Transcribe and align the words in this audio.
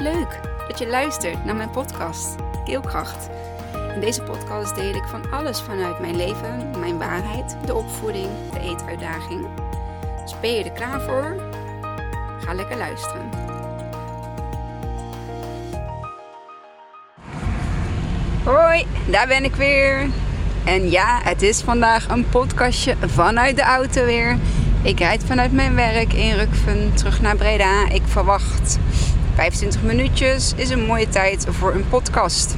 Leuk 0.00 0.40
dat 0.68 0.78
je 0.78 0.88
luistert 0.88 1.44
naar 1.44 1.56
mijn 1.56 1.70
podcast 1.70 2.34
Keelkracht. 2.64 3.28
In 3.94 4.00
deze 4.00 4.22
podcast 4.22 4.74
deel 4.74 4.94
ik 4.94 5.04
van 5.04 5.30
alles 5.30 5.60
vanuit 5.60 6.00
mijn 6.00 6.16
leven, 6.16 6.70
mijn 6.78 6.98
waarheid, 6.98 7.56
de 7.66 7.74
opvoeding, 7.74 8.28
de 8.52 8.60
eetuitdaging. 8.60 9.46
Dus 10.22 10.40
ben 10.40 10.52
je 10.52 10.64
er 10.64 10.70
klaar 10.72 11.00
voor? 11.00 11.36
Ga 12.40 12.54
lekker 12.54 12.76
luisteren. 12.76 13.30
Hoi, 18.44 18.86
daar 19.10 19.26
ben 19.26 19.44
ik 19.44 19.54
weer. 19.54 20.08
En 20.64 20.90
ja, 20.90 21.20
het 21.22 21.42
is 21.42 21.60
vandaag 21.60 22.08
een 22.08 22.28
podcastje 22.28 22.96
vanuit 23.06 23.56
de 23.56 23.62
auto 23.62 24.04
weer. 24.04 24.38
Ik 24.82 24.98
rijd 24.98 25.24
vanuit 25.24 25.52
mijn 25.52 25.74
werk 25.74 26.12
in 26.12 26.34
Rukven 26.34 26.94
terug 26.94 27.20
naar 27.20 27.36
Breda. 27.36 27.88
Ik 27.88 28.02
verwacht 28.04 28.78
25 29.40 29.82
minuutjes 29.82 30.52
is 30.56 30.70
een 30.70 30.84
mooie 30.84 31.08
tijd 31.08 31.46
voor 31.48 31.74
een 31.74 31.88
podcast. 31.88 32.56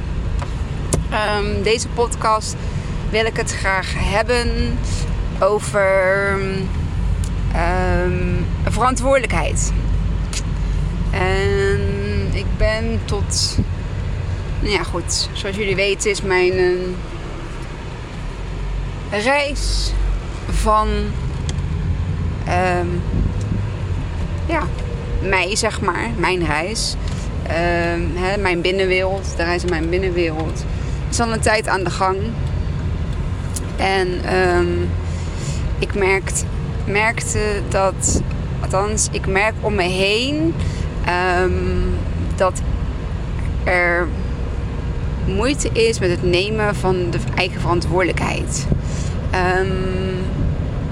Um, 1.37 1.63
deze 1.63 1.87
podcast 1.87 2.55
wil 3.09 3.25
ik 3.25 3.37
het 3.37 3.51
graag 3.51 3.93
hebben 3.97 4.77
over 5.39 6.31
um, 7.55 8.45
verantwoordelijkheid. 8.63 9.73
En 11.11 11.79
ik 12.33 12.45
ben 12.57 12.99
tot, 13.05 13.57
nou 14.59 14.73
ja 14.73 14.83
goed, 14.83 15.29
zoals 15.33 15.55
jullie 15.55 15.75
weten 15.75 16.11
is 16.11 16.21
mijn 16.21 16.53
uh, 16.53 16.79
reis 19.23 19.93
van 20.49 20.87
um, 22.77 23.01
ja, 24.45 24.63
mij, 25.29 25.55
zeg 25.55 25.81
maar, 25.81 26.09
mijn 26.17 26.45
reis. 26.45 26.95
Uh, 27.47 28.41
mijn 28.41 28.61
binnenwereld, 28.61 29.33
de 29.37 29.43
reis 29.43 29.63
in 29.63 29.69
mijn 29.69 29.89
binnenwereld. 29.89 30.65
is 31.09 31.19
al 31.19 31.33
een 31.33 31.39
tijd 31.39 31.67
aan 31.67 31.83
de 31.83 31.89
gang. 31.89 32.17
En 33.75 34.35
um, 34.57 34.89
ik 35.79 35.95
merkt, 35.95 36.45
merkte 36.85 37.39
dat, 37.69 38.21
althans, 38.61 39.07
ik 39.11 39.27
merk 39.27 39.53
om 39.59 39.75
me 39.75 39.83
heen 39.83 40.53
um, 41.41 41.83
dat 42.35 42.61
er 43.63 44.07
moeite 45.25 45.69
is 45.69 45.99
met 45.99 46.09
het 46.09 46.23
nemen 46.23 46.75
van 46.75 47.09
de 47.09 47.17
eigen 47.35 47.61
verantwoordelijkheid. 47.61 48.67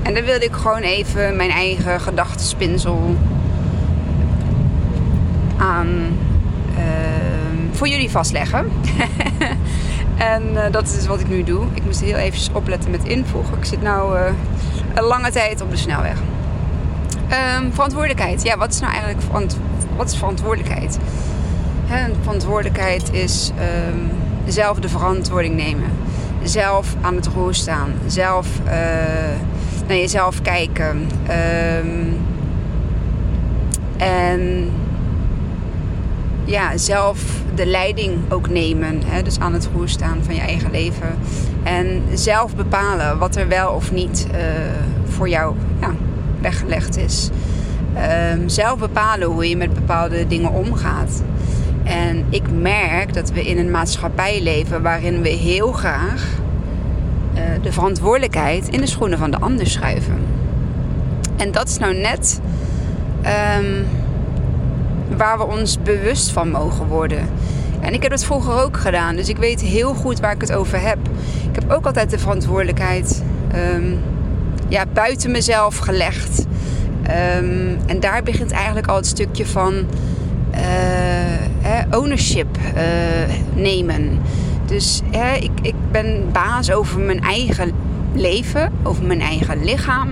En 0.02 0.14
dan 0.14 0.24
wilde 0.24 0.46
ik 0.46 0.54
gewoon 0.54 0.82
even 0.82 1.36
mijn 1.36 1.50
eigen 1.50 2.02
gedachtenspinsel 2.02 3.16
uh, 5.88 6.78
voor 7.72 7.88
jullie 7.88 8.10
vastleggen. 8.10 8.66
en 10.34 10.44
uh, 10.54 10.62
dat 10.72 10.98
is 11.00 11.08
wat 11.08 11.20
ik 11.20 11.30
nu 11.30 11.44
doe. 11.44 11.66
Ik 11.74 11.84
moest 11.84 12.02
heel 12.02 12.16
even 12.16 12.56
opletten 12.56 12.92
met 12.92 13.04
invoegen. 13.04 13.58
Ik 13.58 13.66
zit 13.66 13.82
nu 13.82 13.88
uh, 13.88 14.26
een 14.94 15.04
lange 15.04 15.32
tijd 15.32 15.62
op 15.62 15.70
de 15.70 15.78
snelweg. 15.78 16.18
Um, 17.58 17.74
verantwoordelijkheid. 17.74 18.44
Ja, 18.44 18.58
wat 18.58 18.74
is 18.74 18.80
nou 18.80 18.94
eigenlijk 18.94 19.24
wat 19.98 20.12
is 20.12 20.18
verantwoordelijkheid? 20.18 21.00
Verantwoordelijkheid 22.22 23.14
is 23.14 23.52
um, 23.90 24.10
zelf 24.48 24.80
de 24.80 24.90
verantwoording 24.90 25.56
nemen. 25.56 25.90
Zelf 26.44 26.96
aan 27.02 27.16
het 27.16 27.28
roer 27.28 27.54
staan. 27.54 27.94
Zelf 28.08 28.48
naar 29.88 29.98
jezelf 29.98 30.42
kijken. 30.42 31.10
En 33.98 34.72
ja, 36.52 36.78
zelf 36.78 37.42
de 37.56 37.66
leiding 37.66 38.18
ook 38.30 38.50
nemen. 38.50 39.02
Hè? 39.06 39.22
Dus 39.22 39.40
aan 39.40 39.54
het 39.54 39.70
roer 39.74 39.90
staan 39.90 40.18
van 40.24 40.36
je 40.36 40.42
eigen 40.42 40.72
leven. 40.72 41.18
En 41.64 42.02
zelf 42.14 42.56
bepalen 42.56 43.18
wat 43.18 43.36
er 43.36 43.48
wel 43.48 43.72
of 43.72 43.92
niet 43.92 44.28
uh, 44.32 44.38
voor 45.06 45.30
jou 45.30 45.56
ja, 45.82 45.92
weggelegd 46.42 46.98
is. 46.98 47.30
Um, 48.34 48.50
zelf 48.50 48.80
bepalen 48.80 49.28
hoe 49.28 49.50
je 49.50 49.58
met 49.58 49.74
bepaalde 49.74 50.28
dingen 50.28 50.52
omgaat. 50.52 51.24
En 51.84 52.26
ik 52.30 52.52
merk 52.52 53.14
dat 53.14 53.32
we 53.32 53.44
in 53.44 53.58
een 53.58 53.72
maatschappij 53.72 54.42
leven 54.42 54.82
waarin 54.82 55.22
we 55.22 55.30
heel 55.30 55.72
graag 55.72 56.24
uh, 57.34 57.42
de 57.62 57.72
verantwoordelijkheid 57.72 58.68
in 58.70 58.80
de 58.80 58.88
schoenen 58.88 59.18
van 59.18 59.32
de 59.32 59.40
ander 59.40 59.68
schuiven. 59.68 60.18
En 61.38 61.52
dat 61.52 61.68
is 61.68 61.78
nou 61.78 61.96
net 61.96 62.42
um, 63.58 63.86
waar 65.18 65.38
we 65.38 65.44
ons 65.44 65.82
bewust 65.82 66.32
van 66.32 66.50
mogen 66.50 66.88
worden. 66.88 67.30
En 67.80 67.94
ik 67.94 68.02
heb 68.02 68.12
dat 68.12 68.24
vroeger 68.24 68.64
ook 68.64 68.78
gedaan, 68.78 69.16
dus 69.16 69.30
ik 69.30 69.38
weet 69.38 69.62
heel 69.62 69.94
goed 69.94 70.20
waar 70.20 70.34
ik 70.34 70.42
het 70.42 70.54
over 70.54 70.82
heb. 70.82 70.98
Ik 71.50 71.56
heb 71.56 71.72
ook 71.72 71.86
altijd 71.86 72.10
de 72.10 72.20
verantwoordelijkheid 72.20 73.24
um, 73.76 74.00
ja, 74.68 74.86
buiten 74.94 75.32
mezelf 75.32 75.78
gelegd. 75.78 76.46
Um, 77.38 77.78
en 77.86 78.00
daar 78.00 78.24
begint 78.24 78.52
eigenlijk 78.52 78.88
al 78.88 78.96
het 78.96 79.08
stukje 79.08 79.46
van 79.46 79.74
uh, 80.56 82.00
ownership 82.00 82.58
uh, 82.58 82.82
nemen. 83.54 84.20
Dus 84.66 85.02
ik, 85.40 85.52
ik 85.62 85.76
ben 85.92 86.26
baas 86.32 86.72
over 86.72 87.00
mijn 87.00 87.22
eigen 87.22 87.72
leven, 88.14 88.72
over 88.84 89.06
mijn 89.06 89.22
eigen 89.22 89.64
lichaam, 89.64 90.10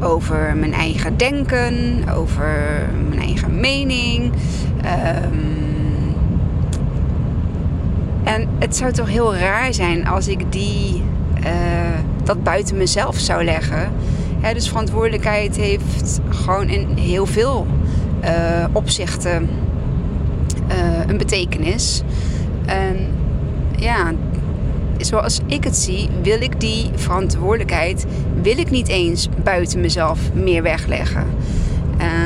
over 0.00 0.56
mijn 0.56 0.72
eigen 0.72 1.16
denken, 1.16 2.04
over 2.14 2.88
mijn 3.08 3.20
eigen 3.20 3.60
mening. 3.60 4.32
Um, 5.24 5.58
en 8.24 8.48
het 8.58 8.76
zou 8.76 8.92
toch 8.92 9.08
heel 9.08 9.36
raar 9.36 9.74
zijn 9.74 10.06
als 10.06 10.28
ik 10.28 10.52
die, 10.52 11.02
uh, 11.44 11.48
dat 12.24 12.42
buiten 12.42 12.76
mezelf 12.76 13.18
zou 13.18 13.44
leggen. 13.44 13.92
Dus 14.52 14.68
verantwoordelijkheid 14.68 15.56
heeft 15.56 16.20
gewoon 16.28 16.68
in 16.68 16.96
heel 16.96 17.26
veel 17.26 17.66
uh, 18.24 18.30
opzichten 18.72 19.48
uh, 20.70 21.06
een 21.06 21.16
betekenis. 21.16 22.02
En 22.66 22.96
ja, 23.76 24.12
zoals 25.00 25.40
ik 25.46 25.64
het 25.64 25.76
zie, 25.76 26.08
wil 26.22 26.40
ik 26.40 26.60
die 26.60 26.90
verantwoordelijkheid 26.94 28.06
wil 28.42 28.58
ik 28.58 28.70
niet 28.70 28.88
eens 28.88 29.28
buiten 29.42 29.80
mezelf 29.80 30.18
meer 30.34 30.62
wegleggen. 30.62 31.26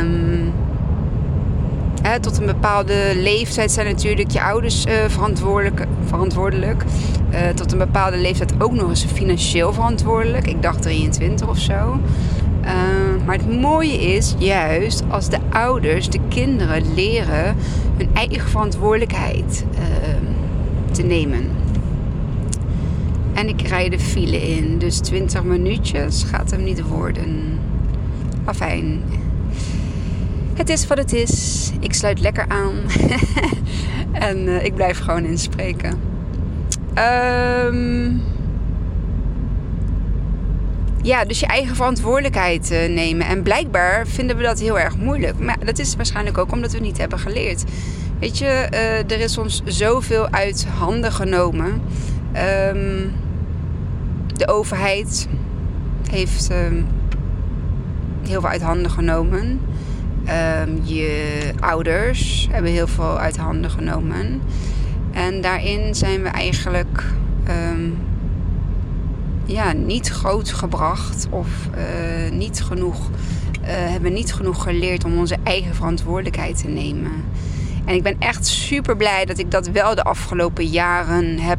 Um, 0.01 0.53
hè, 2.03 2.21
tot 2.21 2.39
een 2.39 2.47
bepaalde 2.47 3.13
leeftijd 3.15 3.73
zijn 3.73 3.87
natuurlijk 3.87 4.31
je 4.31 4.43
ouders 4.43 4.87
uh, 4.87 4.93
verantwoordelijk. 5.09 5.87
verantwoordelijk. 6.05 6.85
Uh, 7.33 7.49
tot 7.49 7.73
een 7.73 7.79
bepaalde 7.79 8.17
leeftijd 8.17 8.53
ook 8.59 8.73
nog 8.73 8.89
eens 8.89 9.05
financieel 9.05 9.73
verantwoordelijk. 9.73 10.47
Ik 10.47 10.63
dacht 10.63 10.83
23 10.83 11.49
of 11.49 11.59
zo. 11.59 12.01
Uh, 12.65 12.71
maar 13.27 13.37
het 13.37 13.61
mooie 13.61 14.15
is 14.15 14.35
juist 14.39 15.03
als 15.09 15.29
de 15.29 15.39
ouders, 15.51 16.09
de 16.09 16.21
kinderen 16.29 16.95
leren 16.95 17.57
hun 17.97 18.09
eigen 18.15 18.49
verantwoordelijkheid 18.49 19.65
ehm, 19.75 20.25
te 20.93 21.03
nemen. 21.03 21.64
En 23.35 23.49
ik 23.49 23.61
rijd 23.61 23.91
de 23.91 23.99
file 23.99 24.49
in, 24.49 24.79
dus 24.79 24.99
20 24.99 25.43
minuutjes 25.43 26.23
gaat 26.23 26.51
hem 26.51 26.65
niet 26.65 26.83
worden. 26.83 27.59
Afijn. 28.45 29.03
Het 30.55 30.69
is 30.69 30.87
wat 30.87 30.99
het 30.99 31.13
is. 31.13 31.71
Ik 31.81 31.95
sluit 31.95 32.21
lekker 32.21 32.45
aan. 32.49 32.73
en 34.29 34.39
uh, 34.39 34.65
ik 34.65 34.75
blijf 34.75 34.99
gewoon 34.99 35.25
inspreken. 35.25 36.01
Um, 37.65 38.23
ja, 41.03 41.25
dus 41.25 41.41
je 41.41 41.47
eigen 41.47 41.77
verantwoordelijkheid 41.77 42.71
uh, 42.73 42.89
nemen. 42.89 43.27
En 43.27 43.43
blijkbaar 43.43 44.07
vinden 44.07 44.37
we 44.37 44.43
dat 44.43 44.61
heel 44.61 44.79
erg 44.79 44.97
moeilijk. 44.97 45.39
Maar 45.39 45.65
dat 45.65 45.79
is 45.79 45.97
waarschijnlijk 45.97 46.39
ook 46.39 46.53
omdat 46.53 46.73
we 46.73 46.79
niet 46.79 46.99
hebben 46.99 47.19
geleerd. 47.19 47.65
Weet 48.21 48.39
je, 48.39 48.69
uh, 48.73 49.11
er 49.11 49.21
is 49.21 49.39
ons 49.39 49.63
zoveel 49.65 50.29
uit 50.31 50.67
handen 50.79 51.13
genomen. 51.13 51.83
Um, 52.69 53.13
de 54.37 54.49
overheid 54.49 55.29
heeft 56.11 56.51
um, 56.53 56.87
heel 58.23 58.41
veel 58.41 58.51
uit 58.51 58.63
handen 58.63 58.91
genomen. 58.91 59.61
Um, 60.61 60.81
je 60.83 61.53
ouders 61.61 62.49
hebben 62.51 62.71
heel 62.71 62.87
veel 62.87 63.19
uit 63.19 63.37
handen 63.37 63.71
genomen. 63.71 64.41
En 65.13 65.41
daarin 65.41 65.95
zijn 65.95 66.23
we 66.23 66.29
eigenlijk 66.29 67.05
um, 67.73 67.97
ja, 69.45 69.73
niet 69.73 70.09
groot 70.09 70.53
gebracht 70.53 71.27
of 71.31 71.49
uh, 71.77 72.33
niet 72.33 72.63
genoeg, 72.63 73.11
uh, 73.61 73.67
hebben 73.67 74.13
niet 74.13 74.35
genoeg 74.35 74.63
geleerd 74.63 75.05
om 75.05 75.19
onze 75.19 75.37
eigen 75.43 75.75
verantwoordelijkheid 75.75 76.59
te 76.59 76.69
nemen. 76.69 77.25
En 77.85 77.95
ik 77.95 78.03
ben 78.03 78.17
echt 78.19 78.47
super 78.47 78.97
blij 78.97 79.25
dat 79.25 79.39
ik 79.39 79.51
dat 79.51 79.69
wel 79.69 79.95
de 79.95 80.03
afgelopen 80.03 80.67
jaren 80.67 81.39
heb 81.39 81.59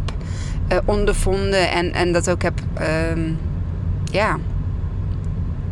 uh, 0.71 0.77
ondervonden 0.85 1.71
en, 1.71 1.93
en 1.93 2.11
dat 2.11 2.29
ook 2.29 2.41
heb, 2.41 2.59
um, 3.11 3.37
ja, 4.11 4.37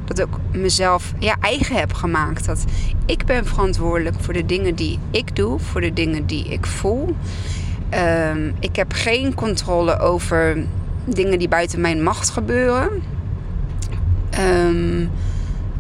dat 0.06 0.20
ik 0.20 0.28
mezelf 0.52 1.14
ja, 1.20 1.36
eigen 1.40 1.76
heb 1.76 1.94
gemaakt. 1.94 2.46
Dat 2.46 2.66
ik 3.06 3.26
ben 3.26 3.46
verantwoordelijk 3.46 4.16
voor 4.20 4.34
de 4.34 4.46
dingen 4.46 4.76
die 4.76 5.00
ik 5.12 5.36
doe, 5.36 5.60
voor 5.60 5.82
de 5.82 5.94
dingen 5.94 6.26
die 6.26 6.48
ik 6.48 6.66
voel. 6.66 7.16
Ehm, 7.90 8.52
ik 8.60 8.76
heb 8.76 8.94
geen 8.94 9.34
controle 9.34 10.00
over 10.00 10.66
dingen 11.06 11.40
die 11.40 11.48
buiten 11.48 11.82
mijn 11.82 12.04
macht 12.04 12.30
gebeuren. 12.30 12.90
Um, 14.40 15.10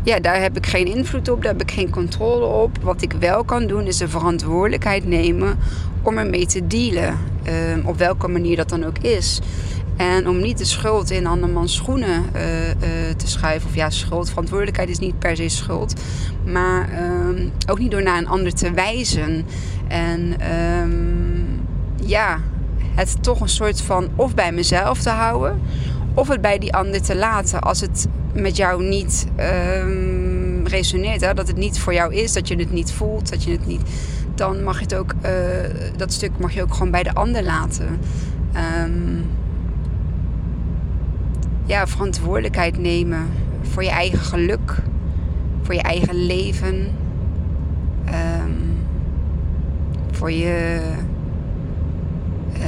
ja, 0.04 0.19
daar 0.19 0.42
heb 0.42 0.57
ik 0.57 0.66
geen 0.66 0.88
invloed 0.88 1.30
op, 1.30 1.42
daar 1.42 1.51
heb 1.51 1.62
ik 1.62 1.71
geen 1.71 1.89
controle 1.89 2.45
op. 2.45 2.77
Wat 2.81 3.01
ik 3.01 3.13
wel 3.19 3.44
kan 3.44 3.68
doen 3.68 3.86
is 3.88 3.98
de 3.98 4.07
verantwoordelijkheid 4.07 5.06
nemen 5.06 5.57
om 6.03 6.17
ermee 6.17 6.45
te 6.45 6.67
dealen. 6.67 7.17
Um, 7.73 7.85
op 7.85 7.97
welke 7.97 8.27
manier 8.27 8.55
dat 8.55 8.69
dan 8.69 8.85
ook 8.85 8.97
is. 8.97 9.41
En 9.97 10.27
om 10.27 10.41
niet 10.41 10.57
de 10.57 10.65
schuld 10.65 11.11
in 11.11 11.27
andermans 11.27 11.73
schoenen 11.73 12.23
uh, 12.35 12.67
uh, 12.67 12.75
te 13.17 13.27
schuiven. 13.27 13.69
Of 13.69 13.75
ja, 13.75 13.89
schuld, 13.89 14.29
verantwoordelijkheid 14.29 14.89
is 14.89 15.00
niet 15.00 15.19
per 15.19 15.35
se 15.35 15.50
schuld. 15.50 15.94
Maar 16.45 16.89
um, 17.27 17.51
ook 17.67 17.79
niet 17.79 17.91
door 17.91 18.03
naar 18.03 18.17
een 18.17 18.27
ander 18.27 18.53
te 18.53 18.71
wijzen. 18.71 19.45
En 19.88 20.35
um, 20.81 21.61
ja, 22.03 22.39
het 22.95 23.23
toch 23.23 23.39
een 23.39 23.49
soort 23.49 23.81
van 23.81 24.09
of 24.15 24.33
bij 24.33 24.51
mezelf 24.51 25.01
te 25.01 25.09
houden. 25.09 25.61
Of 26.13 26.27
het 26.27 26.41
bij 26.41 26.57
die 26.57 26.73
ander 26.73 27.01
te 27.01 27.15
laten 27.15 27.61
als 27.61 27.81
het 27.81 28.07
met 28.33 28.56
jou 28.56 28.83
niet 28.83 29.27
um, 29.79 30.67
resoneert. 30.67 31.21
Hè? 31.21 31.33
Dat 31.33 31.47
het 31.47 31.57
niet 31.57 31.79
voor 31.79 31.94
jou 31.94 32.13
is, 32.13 32.33
dat 32.33 32.47
je 32.47 32.56
het 32.56 32.71
niet 32.71 32.91
voelt, 32.91 33.29
dat 33.29 33.44
je 33.44 33.51
het 33.51 33.65
niet. 33.65 33.81
Dan 34.35 34.63
mag 34.63 34.77
je 34.77 34.83
het 34.83 34.95
ook, 34.95 35.13
uh, 35.25 35.31
dat 35.97 36.13
stuk 36.13 36.31
mag 36.39 36.53
je 36.53 36.62
ook 36.62 36.74
gewoon 36.74 36.91
bij 36.91 37.03
de 37.03 37.13
ander 37.13 37.44
laten. 37.44 38.00
Um, 38.85 39.25
ja, 41.65 41.88
verantwoordelijkheid 41.88 42.77
nemen 42.77 43.27
voor 43.62 43.83
je 43.83 43.89
eigen 43.89 44.19
geluk, 44.19 44.81
voor 45.62 45.74
je 45.74 45.81
eigen 45.81 46.25
leven, 46.25 46.75
um, 48.06 48.77
voor 50.12 50.31
je. 50.31 50.81
Uh, 52.57 52.63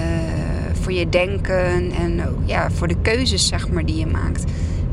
voor 0.81 0.93
je 0.93 1.09
denken 1.09 1.91
en 1.91 2.21
ja, 2.45 2.71
voor 2.71 2.87
de 2.87 2.95
keuzes 3.01 3.47
zeg 3.47 3.69
maar, 3.69 3.85
die 3.85 3.95
je 3.95 4.05
maakt. 4.05 4.43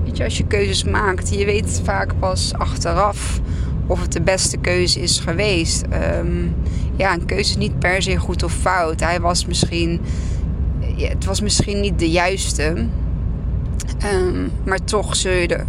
Weet 0.04 0.16
je, 0.16 0.24
als 0.24 0.38
je 0.38 0.46
keuzes 0.46 0.84
maakt, 0.84 1.34
je 1.34 1.44
weet 1.44 1.80
vaak 1.84 2.12
pas 2.19 2.52
achteraf 2.54 3.40
of 3.92 4.00
het 4.00 4.12
de 4.12 4.20
beste 4.20 4.56
keuze 4.56 5.00
is 5.00 5.18
geweest. 5.18 5.84
Um, 6.18 6.54
ja, 6.96 7.12
een 7.12 7.26
keuze 7.26 7.50
is 7.50 7.56
niet 7.56 7.78
per 7.78 8.02
se 8.02 8.16
goed 8.16 8.42
of 8.42 8.52
fout. 8.52 9.00
Hij 9.00 9.20
was 9.20 9.46
misschien, 9.46 10.00
ja, 10.96 11.08
het 11.08 11.24
was 11.24 11.40
misschien 11.40 11.80
niet 11.80 11.98
de 11.98 12.10
juiste, 12.10 12.86
um, 14.14 14.50
maar 14.64 14.84
toch 14.84 15.16
zul 15.16 15.32
je 15.32 15.46
er 15.46 15.66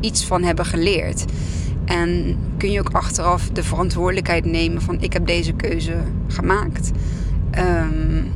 iets 0.00 0.24
van 0.24 0.42
hebben 0.42 0.64
geleerd. 0.64 1.24
En 1.84 2.36
kun 2.56 2.70
je 2.70 2.80
ook 2.80 2.92
achteraf 2.92 3.50
de 3.50 3.62
verantwoordelijkheid 3.62 4.44
nemen 4.44 4.82
van 4.82 5.00
ik 5.00 5.12
heb 5.12 5.26
deze 5.26 5.52
keuze 5.52 5.96
gemaakt. 6.26 6.90
Um, 7.58 8.32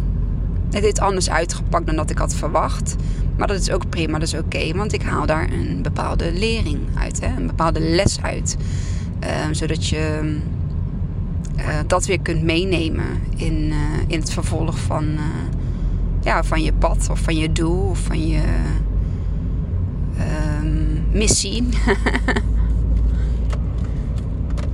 het 0.70 0.84
heeft 0.84 1.00
anders 1.00 1.30
uitgepakt 1.30 1.86
dan 1.86 1.96
dat 1.96 2.10
ik 2.10 2.19
had 2.19 2.34
verwacht. 2.34 2.96
Maar 3.36 3.46
dat 3.46 3.60
is 3.60 3.70
ook 3.70 3.88
prima, 3.88 4.19
dat 4.19 4.28
is 4.28 4.38
oké. 4.38 4.72
want 4.74 4.92
ik 4.92 5.02
haal 5.02 5.26
daar 5.26 5.52
een 5.52 5.82
bepaalde 5.82 6.32
lering 6.32 6.78
uit. 6.98 7.20
Hè? 7.20 7.36
Een 7.36 7.46
bepaalde 7.46 7.80
les 7.80 8.22
uit. 8.22 8.56
Uh, 9.26 9.46
zodat 9.50 9.88
je 9.88 10.37
uh, 11.56 11.64
dat 11.87 12.06
weer 12.06 12.20
kunt 12.20 12.43
meenemen 12.43 13.06
in, 13.37 13.55
uh, 13.55 13.76
in 14.06 14.20
het 14.20 14.32
vervolg 14.32 14.78
van, 14.78 15.19
ja, 16.20 16.44
van 16.44 16.62
je 16.62 16.73
pad. 16.73 17.08
Of 17.11 17.19
van 17.19 17.37
je 17.37 17.52
doel. 17.52 17.88
Of 17.88 17.99
van 17.99 18.26
je 18.26 18.43
ehm, 20.19 21.19
missie. 21.19 21.69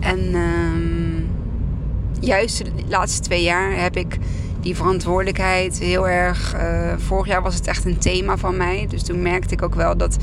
en 0.01 0.35
um, 0.35 1.27
juist 2.21 2.59
de 2.65 2.71
laatste 2.89 3.23
twee 3.23 3.43
jaar 3.43 3.81
heb 3.81 3.97
ik 3.97 4.19
die 4.61 4.77
verantwoordelijkheid 4.77 5.79
heel 5.79 6.09
erg. 6.09 6.57
Vorig 6.97 7.27
jaar 7.27 7.43
was 7.43 7.55
het 7.55 7.67
echt 7.67 7.85
een 7.85 7.99
thema 7.99 8.37
van 8.37 8.57
mij. 8.57 8.87
Dus 8.89 9.03
toen 9.03 9.23
merkte 9.23 9.55
ik 9.55 9.63
ook 9.63 9.75
wel 9.75 9.97
dat, 9.97 10.17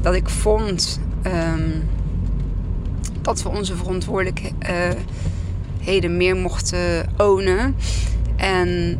dat 0.00 0.14
ik 0.14 0.28
vond 0.28 1.00
dat 3.26 3.42
we 3.42 3.48
onze 3.48 3.76
verantwoordelijkheden 3.76 6.16
meer 6.16 6.36
mochten 6.36 7.08
ownen. 7.16 7.76
En 8.36 8.98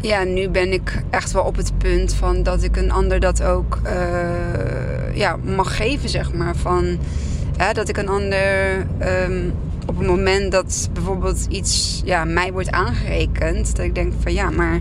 ja, 0.00 0.24
nu 0.24 0.48
ben 0.48 0.72
ik 0.72 1.02
echt 1.10 1.32
wel 1.32 1.44
op 1.44 1.56
het 1.56 1.78
punt 1.78 2.14
van 2.14 2.42
dat 2.42 2.62
ik 2.62 2.76
een 2.76 2.90
ander 2.90 3.20
dat 3.20 3.42
ook 3.42 3.80
uh, 3.84 5.16
ja, 5.16 5.36
mag 5.36 5.76
geven, 5.76 6.08
zeg 6.08 6.32
maar. 6.32 6.56
Van, 6.56 6.98
ja, 7.56 7.72
dat 7.72 7.88
ik 7.88 7.96
een 7.96 8.08
ander 8.08 8.76
um, 9.28 9.52
op 9.86 9.98
het 9.98 10.06
moment 10.06 10.52
dat 10.52 10.88
bijvoorbeeld 10.92 11.46
iets 11.48 12.02
ja, 12.04 12.24
mij 12.24 12.52
wordt 12.52 12.70
aangerekend, 12.70 13.76
dat 13.76 13.84
ik 13.84 13.94
denk 13.94 14.12
van 14.18 14.32
ja, 14.32 14.50
maar 14.50 14.80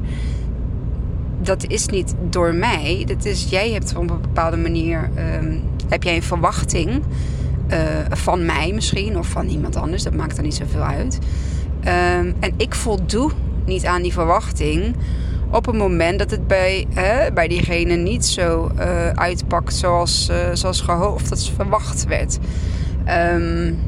dat 1.41 1.67
is 1.67 1.85
niet 1.85 2.13
door 2.29 2.53
mij. 2.53 3.03
Dat 3.07 3.25
is, 3.25 3.49
jij 3.49 3.71
hebt 3.71 3.95
op 3.95 4.09
een 4.09 4.21
bepaalde 4.21 4.57
manier, 4.57 5.09
um, 5.39 5.61
heb 5.89 6.03
jij 6.03 6.15
een 6.15 6.23
verwachting 6.23 7.01
van 8.09 8.45
mij 8.45 8.71
misschien 8.73 9.17
of 9.17 9.27
van 9.27 9.47
iemand 9.47 9.75
anders. 9.75 10.03
Dat 10.03 10.13
maakt 10.13 10.37
er 10.37 10.43
niet 10.43 10.55
zoveel 10.55 10.81
uit. 10.81 11.19
Um, 11.79 12.35
en 12.39 12.53
ik 12.57 12.75
voldoe 12.75 13.31
niet 13.65 13.85
aan 13.85 14.01
die 14.01 14.13
verwachting 14.13 14.95
op 15.51 15.65
het 15.65 15.75
moment 15.75 16.19
dat 16.19 16.31
het 16.31 16.47
bij, 16.47 16.85
hè, 16.93 17.31
bij 17.31 17.47
diegene 17.47 17.95
niet 17.95 18.25
zo 18.25 18.71
uh, 18.79 19.09
uitpakt 19.09 19.75
zoals, 19.75 20.29
uh, 20.31 20.37
zoals 20.53 20.81
gehoopt, 20.81 21.29
dat 21.29 21.49
verwacht 21.55 22.05
werd. 22.05 22.39
Um, 23.33 23.79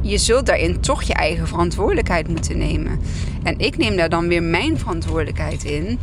je 0.00 0.18
zult 0.18 0.46
daarin 0.46 0.80
toch 0.80 1.02
je 1.02 1.14
eigen 1.14 1.48
verantwoordelijkheid 1.48 2.28
moeten 2.28 2.58
nemen. 2.58 3.00
En 3.42 3.58
ik 3.58 3.76
neem 3.76 3.96
daar 3.96 4.08
dan 4.08 4.28
weer 4.28 4.42
mijn 4.42 4.78
verantwoordelijkheid 4.78 5.64
in 5.64 5.98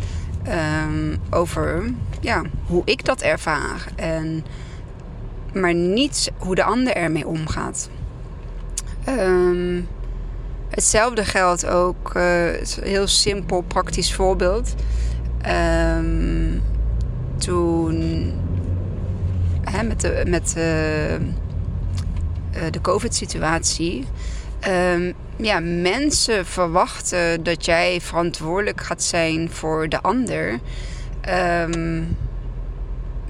um, 0.48 1.18
over 1.30 1.84
ja, 2.22 2.42
hoe 2.66 2.82
ik 2.86 3.06
dat 3.06 3.22
ervaar. 3.22 3.88
En, 3.96 4.44
maar 5.54 5.74
niet 5.74 6.32
hoe 6.38 6.56
de 6.56 6.64
ander 6.64 6.96
ermee 6.96 7.28
omgaat. 7.28 7.90
Um, 9.10 9.88
hetzelfde 10.70 11.26
geldt 11.26 11.66
ook, 11.66 12.12
een 12.14 12.60
heel 12.84 13.08
simpel 13.08 13.62
praktisch 13.62 14.14
voorbeeld. 14.14 14.76
Um, 15.98 16.62
toen 17.38 18.32
hè, 19.64 19.84
met 19.84 20.02
de. 20.02 20.24
Met 20.28 20.52
de 20.54 21.18
de 22.72 22.82
COVID-situatie. 22.82 24.06
Um, 24.94 25.14
ja, 25.36 25.60
mensen 25.60 26.46
verwachten 26.46 27.44
dat 27.44 27.66
jij 27.66 28.02
verantwoordelijk 28.02 28.82
gaat 28.82 29.04
zijn 29.04 29.50
voor 29.52 29.90
de 29.90 30.02
ander. 30.02 30.60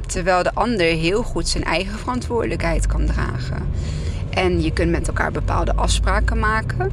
Terwijl 0.10 0.44
de 0.44 0.54
ander 0.54 0.86
heel 0.86 1.24
goed 1.24 1.48
zijn 1.48 1.64
eigen 1.64 2.00
verantwoordelijkheid 2.00 2.88
kan 2.88 3.06
dragen. 3.06 3.68
En 4.30 4.62
je 4.62 4.72
kunt 4.72 4.92
met 4.92 5.08
elkaar 5.08 5.32
bepaalde 5.32 5.76
afspraken 5.76 6.40
maken. 6.40 6.92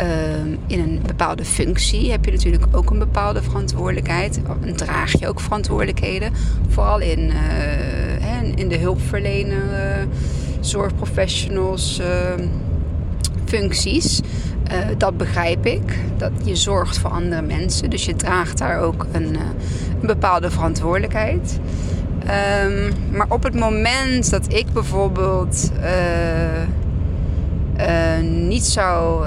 Um, 0.00 0.58
in 0.66 0.80
een 0.80 1.00
bepaalde 1.06 1.44
functie 1.44 2.10
heb 2.10 2.24
je 2.24 2.30
natuurlijk 2.30 2.66
ook 2.70 2.90
een 2.90 2.98
bepaalde 2.98 3.42
verantwoordelijkheid. 3.42 4.40
En 4.60 4.76
draag 4.76 5.18
je 5.18 5.28
ook 5.28 5.40
verantwoordelijkheden. 5.40 6.32
Vooral 6.68 7.00
in, 7.00 7.18
uh, 7.18 8.42
in 8.54 8.68
de 8.68 8.76
hulpverlener. 8.78 9.62
Uh, 9.72 10.06
zorgprofessionals 10.60 12.00
uh, 12.00 12.06
functies. 13.44 14.20
Uh, 14.72 14.78
dat 14.98 15.16
begrijp 15.16 15.66
ik. 15.66 15.98
Dat 16.16 16.32
je 16.44 16.56
zorgt 16.56 16.98
voor 16.98 17.10
andere 17.10 17.42
mensen. 17.42 17.90
Dus 17.90 18.04
je 18.04 18.16
draagt 18.16 18.58
daar 18.58 18.80
ook 18.80 19.06
een, 19.12 19.34
een 20.00 20.06
bepaalde 20.06 20.50
verantwoordelijkheid. 20.50 21.60
Um, 22.30 22.92
maar 23.10 23.26
op 23.28 23.42
het 23.42 23.54
moment 23.54 24.30
dat 24.30 24.52
ik 24.52 24.72
bijvoorbeeld 24.72 25.70
niet 28.22 28.64
zou 28.64 29.26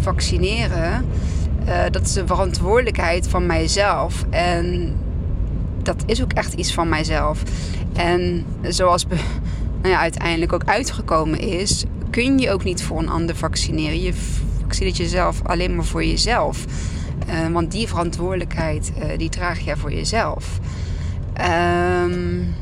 vaccineren, 0.00 1.04
dat 1.90 2.02
is 2.02 2.12
de 2.12 2.26
verantwoordelijkheid 2.26 3.28
van 3.28 3.46
mijzelf. 3.46 4.24
En 4.30 4.94
dat 5.82 6.02
is 6.06 6.22
ook 6.22 6.32
echt 6.32 6.52
iets 6.52 6.74
van 6.74 6.88
mijzelf. 6.88 7.42
En 7.92 8.44
zoals 8.62 9.06
nou 9.06 9.94
ja, 9.94 9.98
uiteindelijk 9.98 10.52
ook 10.52 10.64
uitgekomen 10.64 11.38
is, 11.38 11.84
kun 12.10 12.38
je 12.38 12.50
ook 12.50 12.64
niet 12.64 12.82
voor 12.82 12.98
een 12.98 13.08
ander 13.08 13.36
vaccineren. 13.36 14.02
Je 14.02 14.12
vaccineert 14.60 14.96
jezelf 14.96 15.40
alleen 15.42 15.74
maar 15.74 15.84
voor 15.84 16.04
jezelf. 16.04 16.64
Uh, 17.28 17.52
want 17.52 17.72
die 17.72 17.88
verantwoordelijkheid, 17.88 18.92
uh, 18.98 19.04
die 19.18 19.28
draag 19.28 19.60
je 19.60 19.76
voor 19.76 19.92
jezelf. 19.92 20.58
Um, 21.40 22.54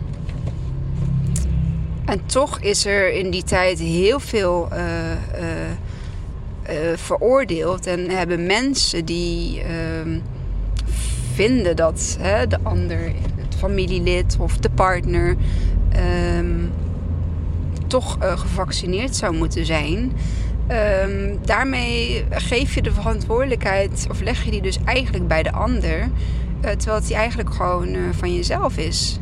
en 2.05 2.27
toch 2.27 2.61
is 2.61 2.87
er 2.87 3.13
in 3.13 3.31
die 3.31 3.43
tijd 3.43 3.79
heel 3.79 4.21
veel 4.21 4.69
uh, 4.73 4.79
veroordeeld. 6.95 7.87
En 7.87 8.11
hebben 8.11 8.47
mensen 8.47 9.05
die 9.05 9.63
vinden 11.33 11.77
dat 11.77 12.17
hè, 12.21 12.47
de 12.47 12.59
ander 12.63 13.13
familielid 13.59 14.37
of 14.41 14.57
de 14.57 14.71
partner 14.71 15.37
ehm, 15.93 16.67
toch 17.87 18.17
gevaccineerd 18.21 19.17
zou 19.17 19.37
moeten 19.37 19.67
zijn. 19.67 20.13
Um, 20.71 21.39
daarmee 21.45 22.25
geef 22.31 22.75
je 22.75 22.83
de 22.83 22.93
verantwoordelijkheid, 22.93 24.07
of 24.11 24.21
leg 24.21 24.45
je 24.45 24.51
die 24.51 24.63
dus 24.63 24.79
eigenlijk 24.85 25.29
bij 25.29 25.43
de 25.43 25.53
ander, 25.53 26.09
terwijl 26.71 26.97
het 26.97 27.07
die 27.07 27.17
eigenlijk 27.17 27.55
gewoon 27.55 27.89
uh, 27.89 28.03
van 28.13 28.35
jezelf 28.35 28.77
is. 28.77 29.19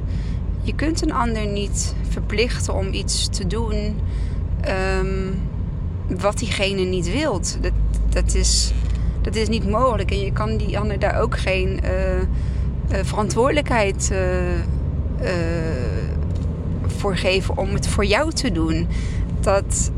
Je 0.62 0.74
kunt 0.74 1.02
een 1.02 1.12
ander 1.12 1.46
niet 1.46 1.94
verplichten 2.08 2.74
om 2.74 2.92
iets 2.92 3.28
te 3.28 3.46
doen 3.46 3.96
um, 4.98 5.40
wat 6.20 6.38
diegene 6.38 6.82
niet 6.82 7.12
wilt. 7.12 7.58
Dat, 7.60 7.72
dat, 8.08 8.34
is, 8.34 8.72
dat 9.20 9.34
is 9.34 9.48
niet 9.48 9.68
mogelijk 9.68 10.10
en 10.10 10.20
je 10.20 10.32
kan 10.32 10.56
die 10.56 10.78
ander 10.78 10.98
daar 10.98 11.20
ook 11.20 11.38
geen 11.38 11.80
verantwoordelijkheid 13.02 14.12
voor 16.86 17.16
geven 17.16 17.56
om 17.56 17.68
het 17.68 17.88
voor 17.88 18.04
jou 18.04 18.32
te 18.32 18.52
doen. 18.52 18.88
Dat 19.40 19.90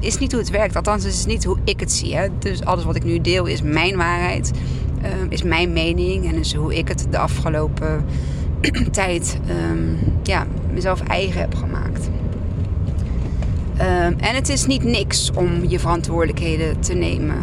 is 0.00 0.18
niet 0.18 0.32
hoe 0.32 0.40
het 0.40 0.50
werkt. 0.50 0.76
Althans, 0.76 1.04
het 1.04 1.12
is 1.12 1.26
niet 1.26 1.44
hoe 1.44 1.58
ik 1.64 1.80
het 1.80 1.92
zie. 1.92 2.16
Hè. 2.16 2.28
Dus 2.38 2.64
alles 2.64 2.84
wat 2.84 2.96
ik 2.96 3.04
nu 3.04 3.20
deel 3.20 3.46
is 3.46 3.62
mijn 3.62 3.96
waarheid. 3.96 4.50
Uh, 5.02 5.08
is 5.28 5.42
mijn 5.42 5.72
mening. 5.72 6.26
En 6.28 6.34
is 6.34 6.54
hoe 6.54 6.74
ik 6.76 6.88
het 6.88 7.06
de 7.10 7.18
afgelopen 7.18 8.04
tijd 8.90 9.40
um, 9.70 9.98
ja, 10.22 10.46
mezelf 10.72 11.00
eigen 11.00 11.40
heb 11.40 11.54
gemaakt. 11.54 12.08
Um, 13.80 14.18
en 14.18 14.34
het 14.34 14.48
is 14.48 14.66
niet 14.66 14.84
niks 14.84 15.30
om 15.34 15.64
je 15.68 15.78
verantwoordelijkheden 15.78 16.80
te 16.80 16.94
nemen. 16.94 17.36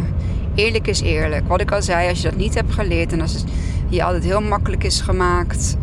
Eerlijk 0.54 0.86
is 0.86 1.00
eerlijk. 1.00 1.48
Wat 1.48 1.60
ik 1.60 1.72
al 1.72 1.82
zei, 1.82 2.08
als 2.08 2.22
je 2.22 2.28
dat 2.28 2.38
niet 2.38 2.54
hebt 2.54 2.72
geleerd 2.72 3.12
en 3.12 3.20
als 3.20 3.32
het 3.32 3.44
je 3.88 4.02
altijd 4.02 4.24
heel 4.24 4.40
makkelijk 4.40 4.84
is 4.84 5.00
gemaakt 5.00 5.76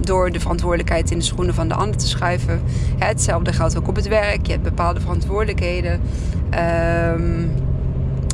door 0.00 0.30
de 0.30 0.40
verantwoordelijkheid 0.40 1.10
in 1.10 1.18
de 1.18 1.24
schoenen 1.24 1.54
van 1.54 1.68
de 1.68 1.74
ander 1.74 1.96
te 1.96 2.06
schuiven. 2.06 2.62
hetzelfde 2.98 3.52
geldt 3.52 3.78
ook 3.78 3.88
op 3.88 3.96
het 3.96 4.08
werk. 4.08 4.46
Je 4.46 4.52
hebt 4.52 4.64
bepaalde 4.64 5.00
verantwoordelijkheden 5.00 6.00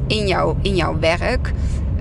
in, 0.06 0.26
jou, 0.26 0.56
in 0.62 0.76
jouw 0.76 0.98
werk. 0.98 1.52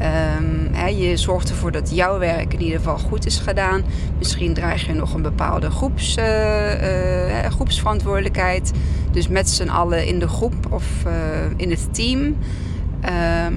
Um, 0.02 0.88
je 0.88 1.18
zorgt 1.18 1.50
ervoor 1.50 1.72
dat 1.72 1.96
jouw 1.96 2.20
werk 2.20 2.54
in 2.54 2.62
ieder 2.62 2.78
geval 2.78 2.98
goed 2.98 3.26
is 3.26 3.38
gedaan. 3.38 3.84
Misschien 4.18 4.54
draag 4.54 4.86
je 4.86 4.94
nog 4.94 5.14
een 5.14 5.22
bepaalde 5.22 5.70
groeps, 5.70 6.18
uh, 6.18 7.44
uh, 7.44 7.46
groepsverantwoordelijkheid. 7.50 8.72
Dus 9.12 9.28
met 9.28 9.50
z'n 9.50 9.70
allen 9.70 10.08
in 10.08 10.20
de 10.20 10.28
groep 10.28 10.56
of 10.70 10.86
uh, 11.08 11.14
in 11.56 11.70
het 11.70 11.94
team. 11.94 12.36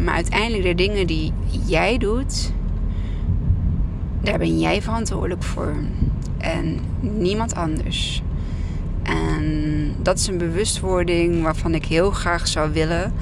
maar 0.05 0.14
uiteindelijk 0.14 0.62
de 0.62 0.75
dingen 0.75 1.07
die 1.07 1.33
jij 1.66 1.99
doet, 1.99 2.52
daar 4.23 4.38
ben 4.38 4.61
jij 4.61 4.83
verantwoordelijk 4.83 5.43
voor. 5.43 5.75
En 6.38 6.78
niemand 7.00 7.55
anders. 7.55 8.23
En 9.02 9.95
dat 10.02 10.19
is 10.19 10.26
een 10.26 10.38
bewustwording 10.38 11.43
waarvan 11.43 11.75
ik 11.75 11.85
heel 11.85 12.11
graag 12.11 12.49
zou 12.49 12.73
willen 12.73 13.12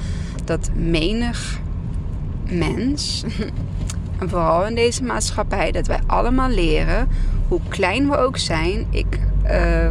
dat 0.45 0.71
menig 0.75 1.61
mens, 2.51 3.25
en 4.19 4.29
vooral 4.29 4.67
in 4.67 4.75
deze 4.75 5.03
maatschappij, 5.03 5.73
dat 5.73 5.87
wij 5.87 6.01
allemaal 6.07 6.49
leren, 6.49 7.09
hoe 7.49 7.61
klein 7.69 8.11
we 8.11 8.17
ook 8.17 8.39
zijn, 8.39 8.87
ik 8.91 9.21
uh, 9.47 9.89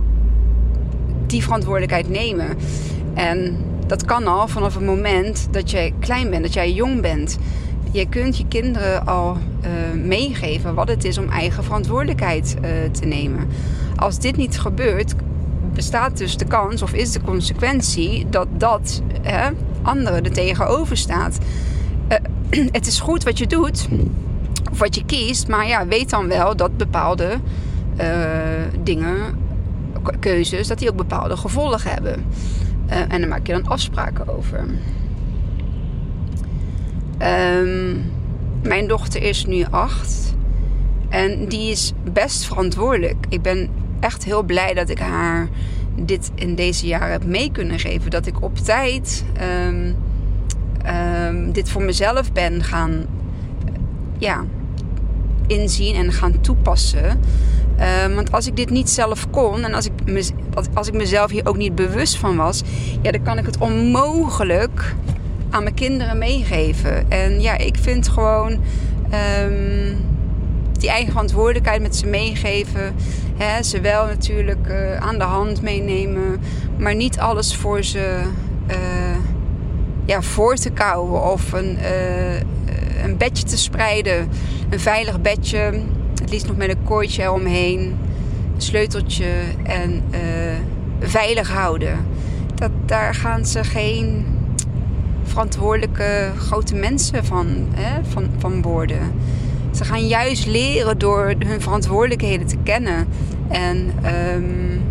die 1.28 1.44
verantwoordelijkheid 1.44 2.10
nemen. 2.10 2.58
En 3.14 3.58
dat 3.88 4.06
kan 4.06 4.28
al 4.28 4.48
vanaf 4.48 4.74
het 4.74 4.86
moment 4.86 5.48
dat 5.52 5.72
jij 5.72 5.94
klein 6.00 6.30
bent, 6.30 6.44
dat 6.44 6.54
jij 6.54 6.72
jong 6.72 7.02
bent. 7.02 7.38
Je 7.92 8.10
kunt 8.10 8.38
je 8.38 8.48
kinderen 8.48 9.06
al 9.06 9.38
uh, 9.64 10.04
meegeven 10.04 10.74
wat 10.74 10.88
het 10.88 11.04
is 11.04 11.18
om 11.18 11.30
eigen 11.30 11.64
verantwoordelijkheid 11.64 12.56
uh, 12.56 12.70
te 12.92 13.06
nemen. 13.06 13.48
Als 13.96 14.20
dit 14.20 14.38
niet 14.38 14.60
gebeurt, 14.60 15.14
bestaat 15.74 16.18
dus 16.18 16.38
de 16.38 16.46
kans 16.46 16.82
of 16.82 16.94
is 16.94 17.12
de 17.12 17.22
consequentie 17.22 18.26
dat 18.30 18.48
dat 18.58 19.02
hè, 19.22 19.50
anderen 19.82 20.24
er 20.24 20.32
tegenover 20.32 20.98
staat. 20.98 21.38
Het 22.72 22.88
is 22.88 23.00
goed 23.00 23.24
wat 23.24 23.38
je 23.38 23.48
doet 23.48 23.88
of 24.72 24.80
wat 24.80 24.96
je 24.96 25.06
kiest, 25.06 25.48
maar 25.48 25.68
ja, 25.68 25.88
weet 25.88 26.10
dan 26.10 26.28
wel 26.28 26.56
dat 26.56 26.78
bepaalde 26.78 27.40
dingen, 28.84 29.38
keuzes, 30.20 30.68
dat 30.68 30.80
die 30.80 30.90
ook 30.90 30.96
bepaalde 30.96 31.38
gevolgen 31.38 31.92
hebben. 31.92 32.26
en 32.88 33.20
daar 33.20 33.28
maak 33.28 33.48
je 33.48 33.54
dan 33.54 33.68
afspraken 33.68 34.38
over. 34.38 34.66
Um, 37.24 38.12
mijn 38.64 38.88
dochter 38.88 39.24
is 39.24 39.46
nu 39.46 39.66
acht. 39.70 40.36
En 41.10 41.48
die 41.48 41.72
is 41.72 41.94
best 42.14 42.46
verantwoordelijk. 42.46 43.26
Ik 43.30 43.42
ben 43.42 43.70
echt 44.00 44.24
heel 44.24 44.44
blij 44.44 44.74
dat 44.74 44.90
ik 44.90 45.00
haar 45.00 45.48
dit 45.96 46.32
in 46.36 46.56
deze 46.56 46.88
jaren 46.88 47.12
heb 47.12 47.26
mee 47.26 47.52
kunnen 47.52 47.80
geven. 47.80 48.12
Dat 48.12 48.26
ik 48.26 48.42
op 48.42 48.58
tijd 48.58 49.24
um, 49.68 49.96
um, 51.28 51.52
dit 51.52 51.70
voor 51.70 51.84
mezelf 51.84 52.32
ben 52.32 52.64
gaan 52.64 53.06
ja, 54.18 54.44
inzien 55.48 55.96
en 55.96 56.12
gaan 56.12 56.42
toepassen. 56.42 57.20
Um, 58.06 58.16
want 58.16 58.32
als 58.32 58.48
ik 58.48 58.56
dit 58.56 58.70
niet 58.70 58.90
zelf 58.90 59.30
kon 59.30 59.64
en 59.64 59.74
als 59.74 59.86
ik, 59.86 59.92
als 60.74 60.88
ik 60.88 60.94
mezelf 60.94 61.32
hier 61.32 61.48
ook 61.48 61.58
niet 61.58 61.76
bewust 61.76 62.18
van 62.18 62.36
was, 62.36 62.62
ja, 63.02 63.12
dan 63.12 63.22
kan 63.22 63.38
ik 63.38 63.46
het 63.46 63.58
onmogelijk 63.58 64.96
aan 65.50 65.64
mijn 65.64 65.76
kinderen 65.76 66.18
meegeven. 66.18 67.12
En 67.12 67.42
ja, 67.42 67.58
ik 67.58 67.76
vind 67.76 68.08
gewoon 68.08 68.52
um, 69.42 69.98
die 70.72 70.90
eigen 70.90 71.12
verantwoordelijkheid 71.12 71.82
met 71.82 71.96
ze 71.96 72.06
meegeven. 72.06 72.96
Hè, 73.38 73.64
ze 73.64 73.82
wel 73.82 74.06
natuurlijk 74.06 74.68
uh, 74.68 74.96
aan 74.96 75.18
de 75.18 75.24
hand 75.24 75.62
meenemen, 75.62 76.42
maar 76.78 76.96
niet 76.96 77.20
alles 77.20 77.56
voor 77.56 77.84
ze 77.84 78.22
uh, 78.68 78.76
ja, 80.06 80.22
voor 80.22 80.56
te 80.56 80.70
kouwen 80.70 81.32
of 81.32 81.52
een, 81.52 81.78
uh, 81.82 82.40
een 83.04 83.18
bedje 83.18 83.44
te 83.44 83.58
spreiden. 83.58 84.30
Een 84.70 84.80
veilig 84.80 85.22
bedje, 85.22 85.82
het 86.20 86.30
liefst 86.30 86.48
nog 86.48 86.58
met 86.58 86.70
een 86.70 86.84
kooitje 86.84 87.22
eromheen, 87.22 87.80
een 88.56 88.62
sleuteltje 88.62 89.28
en 89.64 90.04
veilig 91.00 91.50
houden. 91.50 91.98
Dat, 92.56 92.72
daar 92.86 93.16
gaan 93.16 93.46
ze 93.46 93.64
geen 93.64 94.26
verantwoordelijke 95.24 96.32
grote 96.38 96.76
mensen 96.76 97.26
van, 97.26 97.48
hè, 97.74 98.04
van, 98.04 98.30
van 98.38 98.62
worden. 98.62 99.12
Ze 99.72 99.86
gaan 99.86 100.08
juist 100.08 100.46
leren 100.46 100.98
door 100.98 101.34
hun 101.40 101.62
verantwoordelijkheden 101.62 102.48
te 102.48 102.58
kennen. 102.64 103.08
En 103.50 103.94
um, 104.36 104.82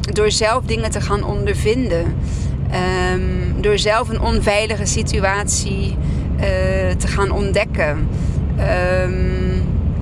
door 0.00 0.30
zelf 0.30 0.64
dingen 0.64 0.90
te 0.90 1.00
gaan 1.00 1.24
ondervinden. 1.24 2.14
Um, 2.74 3.62
door 3.62 3.78
zelf 3.78 4.08
een 4.08 4.20
onveilige 4.20 4.86
situatie 4.86 5.96
uh, 6.36 6.42
te 6.96 7.06
gaan 7.06 7.30
ontdekken. 7.30 8.08
Um, 8.58 9.50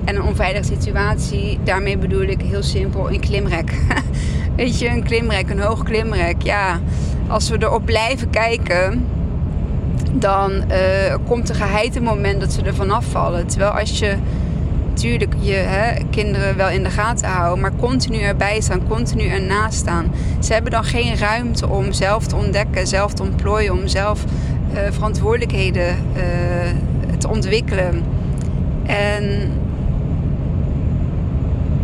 en 0.05 0.15
een 0.15 0.23
onveilige 0.23 0.63
situatie, 0.63 1.59
daarmee 1.63 1.97
bedoel 1.97 2.21
ik 2.21 2.41
heel 2.41 2.63
simpel 2.63 3.11
een 3.11 3.19
klimrek. 3.19 3.71
Weet 4.55 4.79
je, 4.79 4.87
een 4.89 5.03
klimrek, 5.03 5.49
een 5.49 5.59
hoog 5.59 5.83
klimrek. 5.83 6.41
Ja, 6.41 6.79
als 7.27 7.49
we 7.49 7.57
erop 7.59 7.85
blijven 7.85 8.29
kijken, 8.29 9.05
dan 10.13 10.51
uh, 10.51 11.15
komt 11.27 11.49
een 11.49 11.55
geheite 11.55 12.01
moment 12.01 12.39
dat 12.39 12.53
ze 12.53 12.61
er 12.61 12.75
vanaf 12.75 13.05
vallen. 13.05 13.47
Terwijl 13.47 13.71
als 13.71 13.99
je 13.99 14.15
natuurlijk 15.03 15.35
je 15.39 15.53
hè, 15.53 16.03
kinderen 16.09 16.57
wel 16.57 16.69
in 16.69 16.83
de 16.83 16.89
gaten 16.89 17.27
houden, 17.27 17.59
maar 17.59 17.71
continu 17.79 18.19
erbij 18.19 18.61
staan, 18.61 18.87
continu 18.87 19.27
ernaast 19.27 19.77
staan. 19.77 20.11
Ze 20.39 20.53
hebben 20.53 20.71
dan 20.71 20.83
geen 20.83 21.17
ruimte 21.17 21.69
om 21.69 21.91
zelf 21.91 22.27
te 22.27 22.35
ontdekken, 22.35 22.87
zelf 22.87 23.13
te 23.13 23.23
ontplooien, 23.23 23.73
om 23.73 23.87
zelf 23.87 24.23
uh, 24.73 24.79
verantwoordelijkheden 24.91 25.95
uh, 26.15 26.23
te 27.17 27.29
ontwikkelen. 27.29 28.03
En 28.85 29.51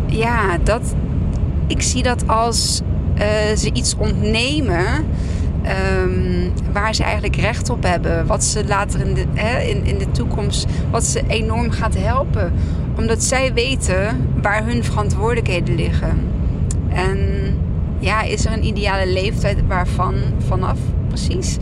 ja, 0.06 0.58
dat, 0.62 0.94
ik 1.66 1.82
zie 1.82 2.02
dat 2.02 2.28
als 2.28 2.82
ze 3.56 3.70
iets 3.72 3.96
ontnemen 3.96 4.84
Um, 6.02 6.52
waar 6.72 6.94
ze 6.94 7.02
eigenlijk 7.02 7.36
recht 7.36 7.70
op 7.70 7.82
hebben. 7.82 8.26
Wat 8.26 8.44
ze 8.44 8.64
later 8.66 9.00
in 9.00 9.14
de, 9.14 9.24
hè, 9.34 9.60
in, 9.60 9.84
in 9.84 9.98
de 9.98 10.10
toekomst, 10.10 10.66
wat 10.90 11.04
ze 11.04 11.22
enorm 11.26 11.70
gaat 11.70 11.94
helpen. 11.98 12.52
Omdat 12.96 13.22
zij 13.22 13.52
weten 13.52 14.28
waar 14.42 14.66
hun 14.66 14.84
verantwoordelijkheden 14.84 15.74
liggen. 15.74 16.18
En 16.88 17.18
ja, 17.98 18.22
is 18.22 18.46
er 18.46 18.52
een 18.52 18.64
ideale 18.64 19.12
leeftijd 19.12 19.56
waarvan 19.66 20.14
vanaf 20.46 20.78
precies? 21.08 21.56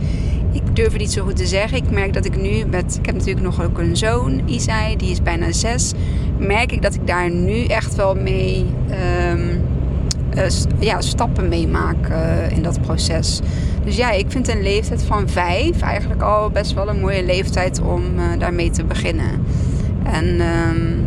Ik 0.51 0.75
durf 0.75 0.91
het 0.91 1.01
niet 1.01 1.11
zo 1.11 1.23
goed 1.23 1.35
te 1.35 1.45
zeggen. 1.45 1.77
Ik 1.77 1.91
merk 1.91 2.13
dat 2.13 2.25
ik 2.25 2.41
nu 2.41 2.65
met. 2.65 2.97
Ik 2.99 3.05
heb 3.05 3.15
natuurlijk 3.15 3.45
nog 3.45 3.63
ook 3.63 3.77
een 3.77 3.97
zoon, 3.97 4.41
Isai, 4.45 4.95
die 4.95 5.11
is 5.11 5.21
bijna 5.21 5.51
zes. 5.51 5.93
Merk 6.37 6.71
ik 6.71 6.81
dat 6.81 6.93
ik 6.93 7.07
daar 7.07 7.29
nu 7.29 7.63
echt 7.63 7.95
wel 7.95 8.15
mee. 8.15 8.65
Um, 9.31 9.61
uh, 10.37 10.45
ja, 10.79 11.01
stappen 11.01 11.49
meemaak 11.49 12.09
uh, 12.09 12.51
in 12.51 12.63
dat 12.63 12.81
proces. 12.81 13.39
Dus 13.83 13.95
ja, 13.95 14.11
ik 14.11 14.25
vind 14.27 14.47
een 14.47 14.61
leeftijd 14.61 15.03
van 15.03 15.29
vijf 15.29 15.81
eigenlijk 15.81 16.21
al 16.21 16.49
best 16.49 16.73
wel 16.73 16.89
een 16.89 16.99
mooie 16.99 17.25
leeftijd 17.25 17.81
om 17.81 18.03
uh, 18.17 18.23
daarmee 18.39 18.69
te 18.69 18.83
beginnen. 18.83 19.45
En 20.03 20.25
um, 20.25 21.04